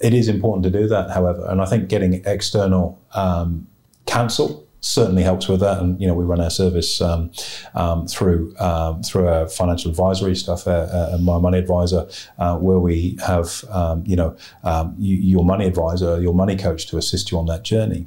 It 0.00 0.14
is 0.14 0.28
important 0.28 0.64
to 0.64 0.70
do 0.70 0.86
that, 0.88 1.10
however, 1.10 1.46
and 1.48 1.60
I 1.60 1.66
think 1.66 1.88
getting 1.88 2.22
external 2.24 2.98
um, 3.14 3.66
counsel 4.06 4.66
certainly 4.80 5.22
helps 5.22 5.48
with 5.48 5.60
that. 5.60 5.80
And 5.80 6.00
you 6.00 6.06
know, 6.06 6.14
we 6.14 6.24
run 6.24 6.40
our 6.40 6.50
service 6.50 7.00
um, 7.00 7.30
um, 7.74 8.06
through 8.06 8.54
um, 8.58 9.02
through 9.02 9.28
our 9.28 9.48
financial 9.48 9.90
advisory 9.90 10.34
stuff, 10.36 10.66
uh, 10.66 10.88
uh, 11.14 11.18
my 11.20 11.38
money 11.38 11.58
advisor, 11.58 12.08
uh, 12.38 12.56
where 12.56 12.78
we 12.78 13.18
have 13.26 13.64
um, 13.70 14.04
you 14.06 14.16
know 14.16 14.36
um, 14.64 14.94
you, 14.98 15.16
your 15.16 15.44
money 15.44 15.66
advisor, 15.66 16.20
your 16.20 16.34
money 16.34 16.56
coach 16.56 16.86
to 16.88 16.96
assist 16.96 17.30
you 17.30 17.38
on 17.38 17.46
that 17.46 17.64
journey, 17.64 18.06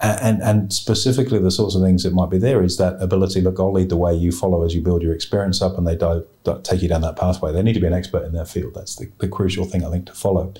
and, 0.00 0.20
and, 0.20 0.42
and 0.42 0.72
specifically 0.72 1.38
the 1.38 1.50
sorts 1.50 1.74
of 1.74 1.82
things 1.82 2.02
that 2.02 2.12
might 2.12 2.30
be 2.30 2.38
there 2.38 2.62
is 2.62 2.76
that 2.78 3.00
ability. 3.00 3.40
Look, 3.40 3.58
I'll 3.58 3.72
lead 3.72 3.88
the 3.88 3.96
way. 3.96 4.14
You 4.14 4.32
follow 4.32 4.64
as 4.64 4.74
you 4.74 4.82
build 4.82 5.02
your 5.02 5.14
experience 5.14 5.60
up, 5.60 5.76
and 5.76 5.86
they 5.86 5.96
do, 5.96 6.24
take 6.62 6.82
you 6.82 6.88
down 6.88 7.00
that 7.02 7.16
pathway. 7.16 7.52
They 7.52 7.62
need 7.62 7.74
to 7.74 7.80
be 7.80 7.86
an 7.86 7.94
expert 7.94 8.24
in 8.24 8.32
their 8.32 8.46
field. 8.46 8.74
That's 8.74 8.96
the, 8.96 9.10
the 9.18 9.28
crucial 9.28 9.64
thing 9.64 9.84
I 9.84 9.90
think 9.90 10.06
to 10.06 10.12
follow. 10.12 10.54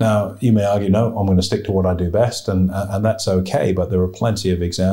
Now, 0.00 0.36
you 0.40 0.52
may 0.52 0.64
argue, 0.64 0.88
no, 0.88 1.16
I'm 1.16 1.26
going 1.26 1.36
to 1.36 1.44
stick 1.44 1.64
to 1.64 1.72
what 1.72 1.86
I 1.86 1.94
do 1.94 2.10
best, 2.10 2.48
and, 2.48 2.70
and 2.72 3.04
that's 3.04 3.28
okay, 3.28 3.72
but 3.72 3.90
there 3.90 4.00
are 4.00 4.08
plenty 4.08 4.50
of 4.50 4.62
examples 4.62 4.91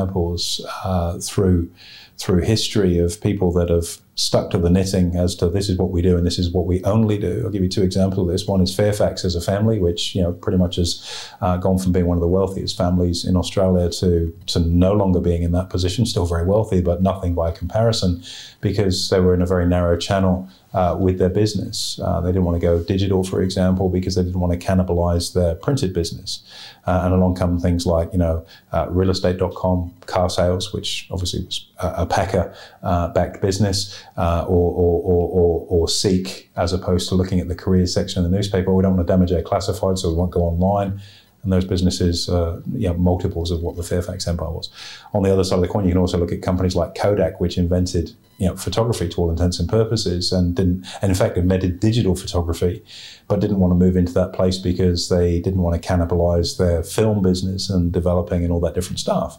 uh, 0.84 1.18
through 1.18 1.70
through 2.20 2.42
history 2.42 2.98
of 2.98 3.18
people 3.22 3.50
that 3.50 3.70
have 3.70 3.96
stuck 4.14 4.50
to 4.50 4.58
the 4.58 4.68
knitting 4.68 5.16
as 5.16 5.34
to 5.34 5.48
this 5.48 5.70
is 5.70 5.78
what 5.78 5.90
we 5.90 6.02
do 6.02 6.18
and 6.18 6.26
this 6.26 6.38
is 6.38 6.50
what 6.50 6.66
we 6.66 6.84
only 6.84 7.16
do. 7.16 7.40
I'll 7.42 7.50
give 7.50 7.62
you 7.62 7.68
two 7.68 7.82
examples 7.82 8.18
of 8.18 8.30
this. 8.30 8.46
One 8.46 8.60
is 8.60 8.74
Fairfax 8.74 9.24
as 9.24 9.34
a 9.34 9.40
family, 9.40 9.78
which 9.78 10.14
you 10.14 10.22
know 10.22 10.32
pretty 10.32 10.58
much 10.58 10.76
has 10.76 11.02
uh, 11.40 11.56
gone 11.56 11.78
from 11.78 11.92
being 11.92 12.06
one 12.06 12.18
of 12.18 12.20
the 12.20 12.28
wealthiest 12.28 12.76
families 12.76 13.24
in 13.24 13.36
Australia 13.36 13.88
to 13.90 14.36
to 14.48 14.60
no 14.60 14.92
longer 14.92 15.20
being 15.20 15.42
in 15.42 15.52
that 15.52 15.70
position. 15.70 16.04
Still 16.04 16.26
very 16.26 16.44
wealthy, 16.44 16.82
but 16.82 17.02
nothing 17.02 17.34
by 17.34 17.50
comparison, 17.50 18.22
because 18.60 19.08
they 19.08 19.20
were 19.20 19.32
in 19.32 19.40
a 19.40 19.46
very 19.46 19.66
narrow 19.66 19.96
channel 19.96 20.48
uh, 20.72 20.96
with 20.98 21.18
their 21.18 21.28
business. 21.28 21.98
Uh, 22.02 22.20
they 22.20 22.28
didn't 22.28 22.44
want 22.44 22.60
to 22.60 22.64
go 22.64 22.82
digital, 22.82 23.24
for 23.24 23.42
example, 23.42 23.88
because 23.88 24.14
they 24.14 24.22
didn't 24.22 24.40
want 24.40 24.58
to 24.58 24.66
cannibalize 24.66 25.34
their 25.34 25.54
printed 25.54 25.92
business. 25.92 26.42
Uh, 26.86 27.02
and 27.04 27.14
along 27.14 27.34
come 27.34 27.58
things 27.58 27.86
like, 27.86 28.10
you 28.12 28.18
know, 28.18 28.44
uh, 28.72 28.86
realestate.com, 28.86 29.92
car 30.06 30.30
sales, 30.30 30.72
which 30.72 31.08
obviously 31.10 31.44
was 31.44 31.66
a, 31.78 32.06
Packer 32.06 32.54
uh, 32.82 33.08
backed 33.08 33.40
business, 33.40 34.02
uh, 34.16 34.44
or, 34.48 34.72
or, 34.72 35.02
or, 35.02 35.66
or, 35.68 35.88
Seek, 35.88 36.50
as 36.56 36.72
opposed 36.72 37.08
to 37.08 37.14
looking 37.14 37.40
at 37.40 37.48
the 37.48 37.54
careers 37.54 37.92
section 37.92 38.24
of 38.24 38.30
the 38.30 38.36
newspaper. 38.36 38.74
We 38.74 38.82
don't 38.82 38.96
want 38.96 39.06
to 39.06 39.12
damage 39.12 39.32
our 39.32 39.42
classified, 39.42 39.98
so 39.98 40.08
we 40.08 40.14
won't 40.14 40.30
go 40.30 40.42
online 40.42 41.00
and 41.42 41.52
those 41.52 41.64
businesses, 41.64 42.28
uh, 42.28 42.60
you 42.74 42.88
know, 42.88 42.94
multiples 42.94 43.50
of 43.50 43.62
what 43.62 43.76
the 43.76 43.82
Fairfax 43.82 44.28
empire 44.28 44.50
was. 44.50 44.68
On 45.14 45.22
the 45.22 45.32
other 45.32 45.44
side 45.44 45.56
of 45.56 45.62
the 45.62 45.68
coin, 45.68 45.84
you 45.84 45.92
can 45.92 45.98
also 45.98 46.18
look 46.18 46.32
at 46.32 46.42
companies 46.42 46.76
like 46.76 46.94
Kodak, 46.94 47.40
which 47.40 47.56
invented 47.56 48.12
you 48.40 48.48
know 48.48 48.56
photography 48.56 49.06
to 49.06 49.20
all 49.20 49.30
intents 49.30 49.60
and 49.60 49.68
purposes, 49.68 50.32
and 50.32 50.56
didn't, 50.56 50.86
and 51.02 51.10
in 51.10 51.14
fact 51.14 51.36
invented 51.36 51.78
digital 51.78 52.16
photography, 52.16 52.82
but 53.28 53.38
didn't 53.38 53.60
want 53.60 53.70
to 53.70 53.76
move 53.76 53.96
into 53.96 54.12
that 54.14 54.32
place 54.32 54.58
because 54.58 55.10
they 55.10 55.40
didn't 55.40 55.60
want 55.60 55.80
to 55.80 55.88
cannibalize 55.88 56.56
their 56.56 56.82
film 56.82 57.22
business 57.22 57.68
and 57.68 57.92
developing 57.92 58.42
and 58.42 58.52
all 58.52 58.60
that 58.60 58.74
different 58.74 58.98
stuff. 58.98 59.38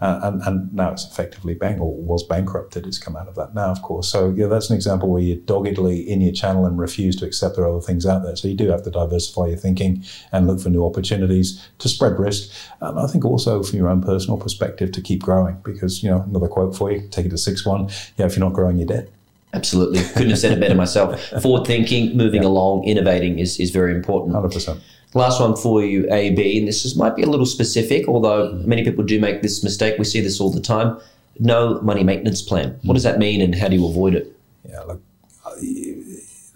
Uh, 0.00 0.20
and, 0.22 0.42
and, 0.42 0.72
now 0.72 0.92
it's 0.92 1.04
effectively 1.04 1.54
bank 1.54 1.80
or 1.80 1.92
was 1.92 2.22
bankrupted. 2.22 2.86
It's 2.86 2.98
come 2.98 3.16
out 3.16 3.26
of 3.26 3.34
that 3.34 3.54
now, 3.54 3.70
of 3.70 3.82
course. 3.82 4.08
So 4.08 4.30
yeah, 4.30 4.46
that's 4.46 4.70
an 4.70 4.76
example 4.76 5.08
where 5.08 5.20
you're 5.20 5.38
doggedly 5.38 6.08
in 6.08 6.20
your 6.20 6.32
channel 6.32 6.66
and 6.66 6.78
refuse 6.78 7.16
to 7.16 7.26
accept 7.26 7.56
there 7.56 7.64
are 7.64 7.70
other 7.70 7.80
things 7.80 8.06
out 8.06 8.22
there. 8.22 8.36
So 8.36 8.46
you 8.46 8.54
do 8.54 8.68
have 8.68 8.84
to 8.84 8.90
diversify 8.90 9.46
your 9.46 9.56
thinking 9.56 10.04
and 10.30 10.46
look 10.46 10.60
for 10.60 10.68
new 10.68 10.86
opportunities 10.86 11.68
to 11.78 11.88
spread 11.88 12.18
risk. 12.18 12.52
And 12.80 12.98
I 12.98 13.08
think 13.08 13.24
also 13.24 13.62
from 13.64 13.78
your 13.78 13.88
own 13.88 14.02
personal 14.02 14.38
perspective 14.38 14.92
to 14.92 15.00
keep 15.00 15.22
growing 15.22 15.56
because 15.64 16.02
you 16.02 16.10
know 16.10 16.22
another 16.22 16.48
quote 16.48 16.76
for 16.76 16.92
you: 16.92 17.08
take 17.10 17.26
it 17.26 17.30
to 17.30 17.38
six 17.38 17.66
one. 17.66 17.88
Yeah, 18.16 18.26
if 18.26 18.36
you're 18.36 18.46
not 18.46 18.54
growing, 18.54 18.76
you're 18.76 18.86
dead. 18.86 19.10
Absolutely, 19.52 20.02
couldn't 20.12 20.30
have 20.30 20.38
said 20.38 20.52
it 20.52 20.60
better 20.60 20.74
myself. 20.74 21.20
Forward 21.42 21.66
thinking, 21.66 22.16
moving 22.16 22.42
yeah. 22.42 22.48
along, 22.48 22.84
innovating 22.84 23.38
is 23.38 23.58
is 23.58 23.70
very 23.70 23.92
important. 23.92 24.34
Hundred 24.34 24.52
percent. 24.52 24.80
Last 25.18 25.40
one 25.40 25.56
for 25.56 25.84
you, 25.84 26.06
AB, 26.12 26.58
and 26.58 26.68
this 26.68 26.84
is, 26.84 26.94
might 26.94 27.16
be 27.16 27.24
a 27.24 27.26
little 27.26 27.44
specific, 27.44 28.06
although 28.06 28.52
many 28.64 28.84
people 28.84 29.02
do 29.02 29.18
make 29.18 29.42
this 29.42 29.64
mistake. 29.64 29.98
We 29.98 30.04
see 30.04 30.20
this 30.20 30.40
all 30.40 30.48
the 30.48 30.60
time. 30.60 30.96
No 31.40 31.80
money 31.80 32.04
maintenance 32.04 32.40
plan. 32.40 32.78
What 32.84 32.94
does 32.94 33.02
that 33.02 33.18
mean, 33.18 33.40
and 33.40 33.52
how 33.52 33.66
do 33.66 33.74
you 33.74 33.84
avoid 33.84 34.14
it? 34.14 34.32
Yeah, 34.68 34.82
look, 34.82 35.02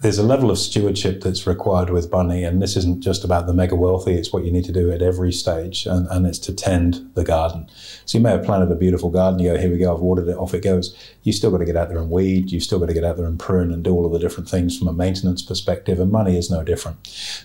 there's 0.03 0.17
a 0.17 0.23
level 0.23 0.51
of 0.51 0.57
stewardship 0.57 1.21
that's 1.21 1.47
required 1.47 1.89
with 1.89 2.11
money, 2.11 2.43
and 2.43 2.61
this 2.61 2.75
isn't 2.75 2.99
just 2.99 3.23
about 3.23 3.47
the 3.47 3.53
mega 3.53 3.73
wealthy. 3.73 4.15
It's 4.15 4.33
what 4.33 4.43
you 4.43 4.51
need 4.51 4.65
to 4.65 4.73
do 4.73 4.91
at 4.91 5.01
every 5.01 5.31
stage, 5.31 5.85
and, 5.85 6.07
and 6.07 6.27
it's 6.27 6.39
to 6.39 6.53
tend 6.53 7.09
the 7.13 7.23
garden. 7.23 7.69
So 8.05 8.17
you 8.17 8.23
may 8.23 8.31
have 8.31 8.43
planted 8.43 8.69
a 8.69 8.75
beautiful 8.75 9.09
garden. 9.09 9.39
You 9.39 9.53
go, 9.53 9.57
here 9.57 9.71
we 9.71 9.77
go. 9.77 9.95
I've 9.95 10.01
watered 10.01 10.27
it. 10.27 10.35
Off 10.35 10.53
it 10.53 10.61
goes. 10.61 10.93
You 11.23 11.31
still 11.31 11.51
got 11.51 11.59
to 11.59 11.65
get 11.65 11.77
out 11.77 11.87
there 11.87 11.99
and 11.99 12.11
weed. 12.11 12.51
You've 12.51 12.63
still 12.63 12.79
got 12.79 12.87
to 12.87 12.93
get 12.93 13.05
out 13.05 13.15
there 13.15 13.25
and 13.25 13.39
prune 13.39 13.71
and 13.71 13.81
do 13.81 13.93
all 13.93 14.05
of 14.05 14.11
the 14.11 14.19
different 14.19 14.49
things 14.49 14.77
from 14.77 14.89
a 14.89 14.93
maintenance 14.93 15.41
perspective. 15.41 16.01
And 16.01 16.11
money 16.11 16.37
is 16.37 16.51
no 16.51 16.65
different. 16.65 16.97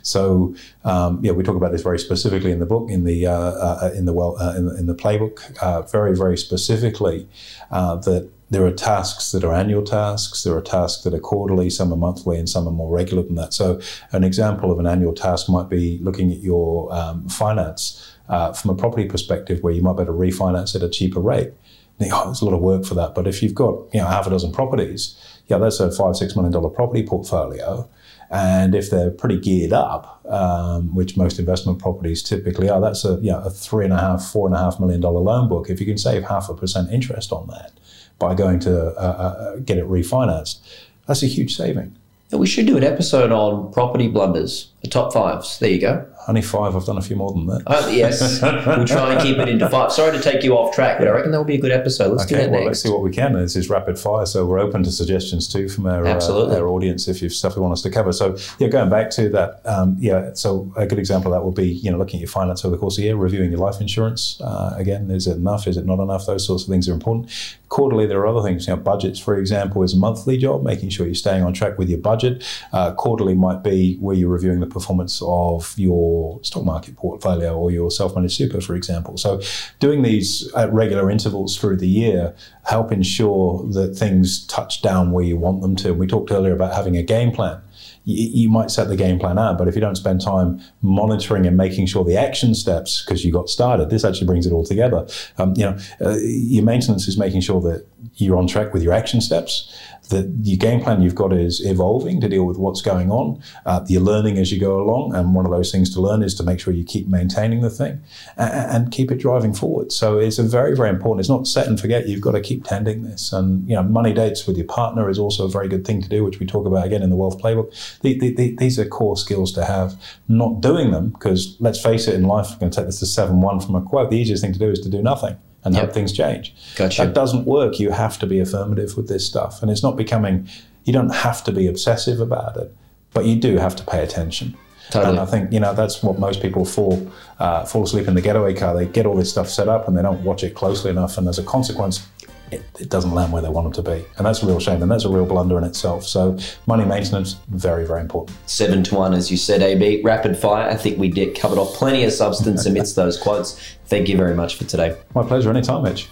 So 0.02 0.56
um, 0.84 1.20
yeah, 1.22 1.30
we 1.30 1.44
talk 1.44 1.54
about 1.54 1.70
this 1.70 1.82
very 1.82 2.00
specifically 2.00 2.50
in 2.50 2.58
the 2.58 2.66
book, 2.66 2.90
in 2.90 3.04
the 3.04 3.24
uh, 3.28 3.32
uh, 3.32 3.92
in 3.94 4.04
the 4.04 4.12
well 4.12 4.36
uh, 4.40 4.56
in, 4.56 4.66
the, 4.66 4.76
in 4.78 4.86
the 4.86 4.96
playbook, 4.96 5.56
uh, 5.62 5.82
very 5.82 6.16
very 6.16 6.36
specifically 6.36 7.28
uh, 7.70 7.94
that 7.96 8.32
there 8.50 8.64
are 8.64 8.72
tasks 8.72 9.32
that 9.32 9.44
are 9.44 9.52
annual 9.54 9.82
tasks, 9.82 10.42
there 10.42 10.56
are 10.56 10.62
tasks 10.62 11.04
that 11.04 11.14
are 11.14 11.20
quarterly, 11.20 11.68
some 11.68 11.92
are 11.92 11.96
monthly, 11.96 12.38
and 12.38 12.48
some 12.48 12.66
are 12.66 12.72
more 12.72 12.90
regular 12.90 13.22
than 13.22 13.34
that. 13.34 13.52
So, 13.52 13.80
an 14.12 14.24
example 14.24 14.72
of 14.72 14.78
an 14.78 14.86
annual 14.86 15.14
task 15.14 15.48
might 15.48 15.68
be 15.68 15.98
looking 16.00 16.32
at 16.32 16.38
your 16.38 16.92
um, 16.92 17.28
finance 17.28 18.14
uh, 18.28 18.52
from 18.52 18.70
a 18.70 18.74
property 18.74 19.06
perspective, 19.06 19.62
where 19.62 19.72
you 19.72 19.82
might 19.82 19.96
be 19.96 20.02
able 20.02 20.14
to 20.14 20.18
refinance 20.18 20.74
at 20.74 20.82
a 20.82 20.88
cheaper 20.88 21.20
rate. 21.20 21.52
Oh, 22.00 22.26
there's 22.26 22.42
a 22.42 22.44
lot 22.44 22.54
of 22.54 22.60
work 22.60 22.84
for 22.84 22.94
that. 22.94 23.14
But 23.14 23.26
if 23.26 23.42
you've 23.42 23.54
got 23.54 23.92
you 23.92 24.00
know 24.00 24.06
half 24.06 24.26
a 24.26 24.30
dozen 24.30 24.52
properties, 24.52 25.16
yeah, 25.48 25.58
that's 25.58 25.80
a 25.80 25.90
five 25.90 26.16
six 26.16 26.36
million 26.36 26.52
dollar 26.52 26.70
property 26.70 27.04
portfolio. 27.04 27.88
And 28.30 28.74
if 28.74 28.90
they're 28.90 29.10
pretty 29.10 29.40
geared 29.40 29.72
up, 29.72 30.22
um, 30.26 30.94
which 30.94 31.16
most 31.16 31.38
investment 31.38 31.78
properties 31.78 32.22
typically 32.22 32.68
are, 32.68 32.80
that's 32.80 33.04
a 33.04 33.14
you 33.22 33.32
know, 33.32 33.40
a 33.40 33.50
three 33.50 33.84
and 33.84 33.94
a 33.94 33.98
half, 33.98 34.22
four 34.22 34.46
and 34.46 34.54
a 34.54 34.58
half 34.58 34.78
million 34.78 35.00
dollar 35.00 35.20
loan 35.20 35.48
book. 35.48 35.70
If 35.70 35.80
you 35.80 35.86
can 35.86 35.98
save 35.98 36.24
half 36.24 36.48
a 36.48 36.54
percent 36.54 36.92
interest 36.92 37.32
on 37.32 37.48
that, 37.48 37.72
by 38.18 38.34
going 38.34 38.58
to 38.60 38.88
uh, 38.96 39.00
uh, 39.00 39.56
get 39.56 39.78
it 39.78 39.84
refinanced. 39.84 40.58
That's 41.06 41.22
a 41.22 41.26
huge 41.26 41.56
saving. 41.56 41.96
We 42.30 42.46
should 42.46 42.66
do 42.66 42.76
an 42.76 42.84
episode 42.84 43.32
on 43.32 43.72
property 43.72 44.08
blunders, 44.08 44.70
the 44.82 44.88
top 44.88 45.14
fives. 45.14 45.58
There 45.58 45.70
you 45.70 45.80
go. 45.80 46.06
Only 46.28 46.42
five. 46.42 46.76
I've 46.76 46.84
done 46.84 46.98
a 46.98 47.02
few 47.02 47.16
more 47.16 47.32
than 47.32 47.46
that. 47.46 47.62
Uh, 47.66 47.88
yes, 47.90 48.42
we'll 48.66 48.86
try 48.86 49.14
and 49.14 49.22
keep 49.22 49.38
it 49.38 49.48
into 49.48 49.66
five. 49.70 49.90
Sorry 49.90 50.12
to 50.14 50.22
take 50.22 50.42
you 50.42 50.58
off 50.58 50.74
track, 50.74 50.98
but 50.98 51.08
I 51.08 51.12
reckon 51.12 51.30
that 51.32 51.38
will 51.38 51.46
be 51.46 51.54
a 51.54 51.60
good 51.60 51.72
episode. 51.72 52.10
Let's 52.10 52.24
okay, 52.24 52.34
do 52.34 52.42
that 52.42 52.50
well, 52.50 52.60
next. 52.60 52.66
Let's 52.66 52.82
see 52.82 52.90
what 52.90 53.00
we 53.00 53.10
can. 53.10 53.32
This 53.32 53.56
is 53.56 53.70
rapid 53.70 53.98
fire, 53.98 54.26
so 54.26 54.44
we're 54.44 54.58
open 54.58 54.82
to 54.82 54.92
suggestions 54.92 55.48
too 55.48 55.70
from 55.70 55.86
our 55.86 56.04
uh, 56.04 56.54
our 56.54 56.68
audience 56.68 57.08
if 57.08 57.22
you've 57.22 57.32
stuff 57.32 57.56
you 57.56 57.62
want 57.62 57.72
us 57.72 57.80
to 57.80 57.90
cover. 57.90 58.12
So 58.12 58.36
yeah, 58.58 58.68
going 58.68 58.90
back 58.90 59.08
to 59.12 59.30
that, 59.30 59.62
um, 59.64 59.96
yeah. 59.98 60.34
So 60.34 60.70
a 60.76 60.86
good 60.86 60.98
example 60.98 61.32
of 61.32 61.40
that 61.40 61.46
would 61.46 61.54
be 61.54 61.68
you 61.68 61.90
know 61.90 61.96
looking 61.96 62.18
at 62.18 62.20
your 62.20 62.28
finance 62.28 62.62
over 62.62 62.76
the 62.76 62.80
course 62.80 62.98
of 62.98 63.02
the 63.02 63.06
year, 63.06 63.16
reviewing 63.16 63.50
your 63.50 63.60
life 63.60 63.80
insurance. 63.80 64.38
Uh, 64.42 64.74
again, 64.76 65.10
is 65.10 65.26
it 65.26 65.38
enough? 65.38 65.66
Is 65.66 65.78
it 65.78 65.86
not 65.86 65.98
enough? 65.98 66.26
Those 66.26 66.46
sorts 66.46 66.64
of 66.64 66.68
things 66.68 66.90
are 66.90 66.92
important. 66.92 67.30
Quarterly, 67.70 68.06
there 68.06 68.20
are 68.20 68.26
other 68.26 68.42
things. 68.42 68.66
You 68.66 68.76
know, 68.76 68.82
budgets, 68.82 69.18
for 69.18 69.38
example, 69.38 69.82
is 69.82 69.94
a 69.94 69.98
monthly 69.98 70.36
job, 70.36 70.62
making 70.62 70.90
sure 70.90 71.06
you're 71.06 71.14
staying 71.14 71.42
on 71.42 71.54
track 71.54 71.78
with 71.78 71.88
your 71.88 72.00
budget. 72.00 72.44
Uh, 72.74 72.92
quarterly 72.92 73.34
might 73.34 73.62
be 73.62 73.96
where 73.96 74.14
you're 74.14 74.28
reviewing 74.28 74.60
the 74.60 74.66
performance 74.66 75.22
of 75.24 75.74
your 75.78 76.17
stock 76.42 76.64
market 76.64 76.96
portfolio 76.96 77.56
or 77.56 77.70
your 77.70 77.90
self-managed 77.90 78.36
super, 78.36 78.60
for 78.60 78.74
example. 78.74 79.16
So, 79.16 79.40
doing 79.78 80.02
these 80.02 80.52
at 80.54 80.72
regular 80.72 81.10
intervals 81.10 81.56
through 81.58 81.76
the 81.76 81.88
year 81.88 82.34
help 82.64 82.92
ensure 82.92 83.64
that 83.72 83.96
things 83.96 84.46
touch 84.46 84.82
down 84.82 85.12
where 85.12 85.24
you 85.24 85.36
want 85.36 85.62
them 85.62 85.76
to. 85.76 85.92
We 85.92 86.06
talked 86.06 86.30
earlier 86.30 86.52
about 86.52 86.74
having 86.74 86.96
a 86.96 87.02
game 87.02 87.32
plan 87.32 87.60
you, 88.08 88.48
might 88.48 88.70
set 88.70 88.88
the 88.88 88.96
game 88.96 89.18
plan 89.18 89.38
out, 89.38 89.58
but 89.58 89.68
if 89.68 89.74
you 89.74 89.80
don't 89.80 89.96
spend 89.96 90.22
time 90.22 90.60
monitoring 90.80 91.46
and 91.46 91.56
making 91.56 91.86
sure 91.86 92.04
the 92.04 92.16
action 92.16 92.54
steps, 92.54 93.04
because 93.04 93.22
you 93.24 93.30
got 93.30 93.50
started, 93.50 93.90
this 93.90 94.04
actually 94.04 94.26
brings 94.26 94.46
it 94.46 94.52
all 94.52 94.64
together. 94.64 95.06
Um, 95.36 95.52
you 95.56 95.64
know, 95.64 95.78
uh, 96.00 96.16
your 96.22 96.64
maintenance 96.64 97.06
is 97.06 97.18
making 97.18 97.42
sure 97.42 97.60
that 97.60 97.86
you're 98.14 98.36
on 98.36 98.46
track 98.46 98.72
with 98.72 98.82
your 98.82 98.92
action 98.92 99.20
steps 99.20 99.72
the, 100.08 100.32
your 100.42 100.56
game 100.56 100.80
plan 100.80 101.02
you've 101.02 101.14
got 101.14 101.32
is 101.32 101.64
evolving 101.64 102.20
to 102.20 102.28
deal 102.28 102.44
with 102.44 102.56
what's 102.56 102.80
going 102.80 103.10
on. 103.10 103.40
Uh, 103.66 103.84
you're 103.88 104.00
learning 104.00 104.38
as 104.38 104.50
you 104.50 104.58
go 104.58 104.80
along, 104.80 105.14
and 105.14 105.34
one 105.34 105.44
of 105.44 105.52
those 105.52 105.70
things 105.70 105.92
to 105.94 106.00
learn 106.00 106.22
is 106.22 106.34
to 106.36 106.42
make 106.42 106.60
sure 106.60 106.72
you 106.72 106.84
keep 106.84 107.08
maintaining 107.08 107.60
the 107.60 107.70
thing 107.70 108.00
and, 108.36 108.70
and, 108.70 108.92
keep 108.92 109.10
it 109.10 109.18
driving 109.18 109.52
forward. 109.52 109.92
So 109.92 110.18
it's 110.18 110.38
a 110.38 110.42
very, 110.42 110.74
very 110.74 110.88
important. 110.88 111.20
It's 111.20 111.28
not 111.28 111.46
set 111.46 111.66
and 111.66 111.78
forget. 111.78 112.08
You've 112.08 112.22
got 112.22 112.32
to 112.32 112.40
keep 112.40 112.64
tending 112.64 113.02
this, 113.02 113.32
and 113.32 113.68
you 113.68 113.74
know, 113.74 113.82
money 113.82 114.14
dates 114.14 114.46
with 114.46 114.56
your 114.56 114.66
partner 114.66 115.10
is 115.10 115.18
also 115.18 115.44
a 115.44 115.50
very 115.50 115.68
good 115.68 115.86
thing 115.86 116.00
to 116.02 116.08
do, 116.08 116.24
which 116.24 116.40
we 116.40 116.46
talk 116.46 116.66
about 116.66 116.86
again 116.86 117.02
in 117.02 117.10
the 117.10 117.16
Wealth 117.16 117.38
Playbook. 117.38 117.70
The, 118.00 118.18
the, 118.18 118.34
the, 118.34 118.56
these 118.56 118.78
are 118.78 118.86
core 118.86 119.16
skills 119.16 119.52
to 119.52 119.64
have. 119.64 120.00
Not 120.28 120.60
doing 120.60 120.90
them 120.90 121.10
because 121.10 121.56
let's 121.60 121.80
face 121.80 122.08
it, 122.08 122.14
in 122.14 122.24
life, 122.24 122.52
I'm 122.52 122.58
going 122.58 122.70
to 122.70 122.76
take 122.76 122.86
this 122.86 123.00
to 123.00 123.06
seven 123.06 123.40
one 123.40 123.60
from 123.60 123.74
a 123.74 123.82
quote. 123.82 124.10
The 124.10 124.16
easiest 124.16 124.42
thing 124.42 124.52
to 124.52 124.58
do 124.58 124.70
is 124.70 124.80
to 124.80 124.88
do 124.88 125.02
nothing 125.02 125.36
and 125.64 125.74
yep. 125.74 125.84
hope 125.84 125.92
things 125.92 126.12
change. 126.12 126.54
Gotcha. 126.76 127.04
That 127.04 127.14
doesn't 127.14 127.44
work. 127.44 127.78
You 127.78 127.90
have 127.90 128.18
to 128.20 128.26
be 128.26 128.40
affirmative 128.40 128.96
with 128.96 129.08
this 129.08 129.26
stuff. 129.26 129.62
And 129.62 129.70
it's 129.70 129.82
not 129.82 129.96
becoming, 129.96 130.48
you 130.84 130.92
don't 130.92 131.14
have 131.14 131.42
to 131.44 131.52
be 131.52 131.66
obsessive 131.66 132.20
about 132.20 132.56
it, 132.56 132.74
but 133.12 133.24
you 133.24 133.36
do 133.36 133.56
have 133.56 133.76
to 133.76 133.84
pay 133.84 134.02
attention. 134.02 134.56
Totally. 134.90 135.10
And 135.10 135.20
I 135.20 135.26
think 135.26 135.52
you 135.52 135.60
know 135.60 135.74
that's 135.74 136.02
what 136.02 136.18
most 136.18 136.40
people 136.40 136.64
fall 136.64 137.10
uh, 137.38 137.64
fall 137.66 137.82
asleep 137.82 138.08
in 138.08 138.14
the 138.14 138.22
getaway 138.22 138.54
car. 138.54 138.74
They 138.74 138.86
get 138.86 139.04
all 139.04 139.14
this 139.14 139.30
stuff 139.30 139.48
set 139.50 139.68
up 139.68 139.86
and 139.86 139.96
they 139.96 140.02
don't 140.02 140.24
watch 140.24 140.42
it 140.42 140.54
closely 140.54 140.90
enough, 140.90 141.18
and 141.18 141.28
as 141.28 141.38
a 141.38 141.42
consequence, 141.42 142.06
it, 142.50 142.62
it, 142.80 142.88
doesn't 142.88 143.12
land 143.12 143.32
where 143.32 143.42
they 143.42 143.48
want 143.48 143.64
them 143.64 143.84
to 143.84 143.90
be. 143.90 144.04
And 144.16 144.26
that's 144.26 144.42
a 144.42 144.46
real 144.46 144.60
shame. 144.60 144.82
And 144.82 144.90
that's 144.90 145.04
a 145.04 145.08
real 145.08 145.26
blunder 145.26 145.58
in 145.58 145.64
itself. 145.64 146.04
So 146.04 146.38
money 146.66 146.84
maintenance, 146.84 147.36
very, 147.48 147.86
very 147.86 148.00
important. 148.00 148.36
Seven 148.46 148.82
to 148.84 148.94
one, 148.94 149.14
as 149.14 149.30
you 149.30 149.36
said, 149.36 149.62
AB. 149.62 150.02
Rapid 150.02 150.36
fire. 150.36 150.68
I 150.68 150.74
think 150.74 150.98
we 150.98 151.08
did 151.08 151.38
covered 151.38 151.58
off 151.58 151.74
plenty 151.74 152.04
of 152.04 152.12
substance 152.12 152.66
amidst 152.66 152.96
those 152.96 153.16
quotes. 153.16 153.76
Thank 153.86 154.08
you 154.08 154.16
very 154.16 154.34
much 154.34 154.56
for 154.56 154.64
today. 154.64 154.96
My 155.14 155.22
pleasure. 155.22 155.50
Anytime, 155.50 155.82
Mitch. 155.82 156.08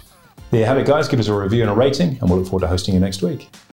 There 0.51 0.61
you 0.61 0.65
have 0.65 0.77
it, 0.77 0.87
guys. 0.87 1.07
Give 1.07 1.19
us 1.19 1.27
a 1.27 1.33
review 1.33 1.61
and 1.61 1.69
a 1.69 1.73
rating, 1.73 2.17
and 2.19 2.29
we'll 2.29 2.39
look 2.39 2.47
forward 2.47 2.61
to 2.61 2.67
hosting 2.67 2.93
you 2.93 2.99
next 3.01 3.21
week. 3.21 3.49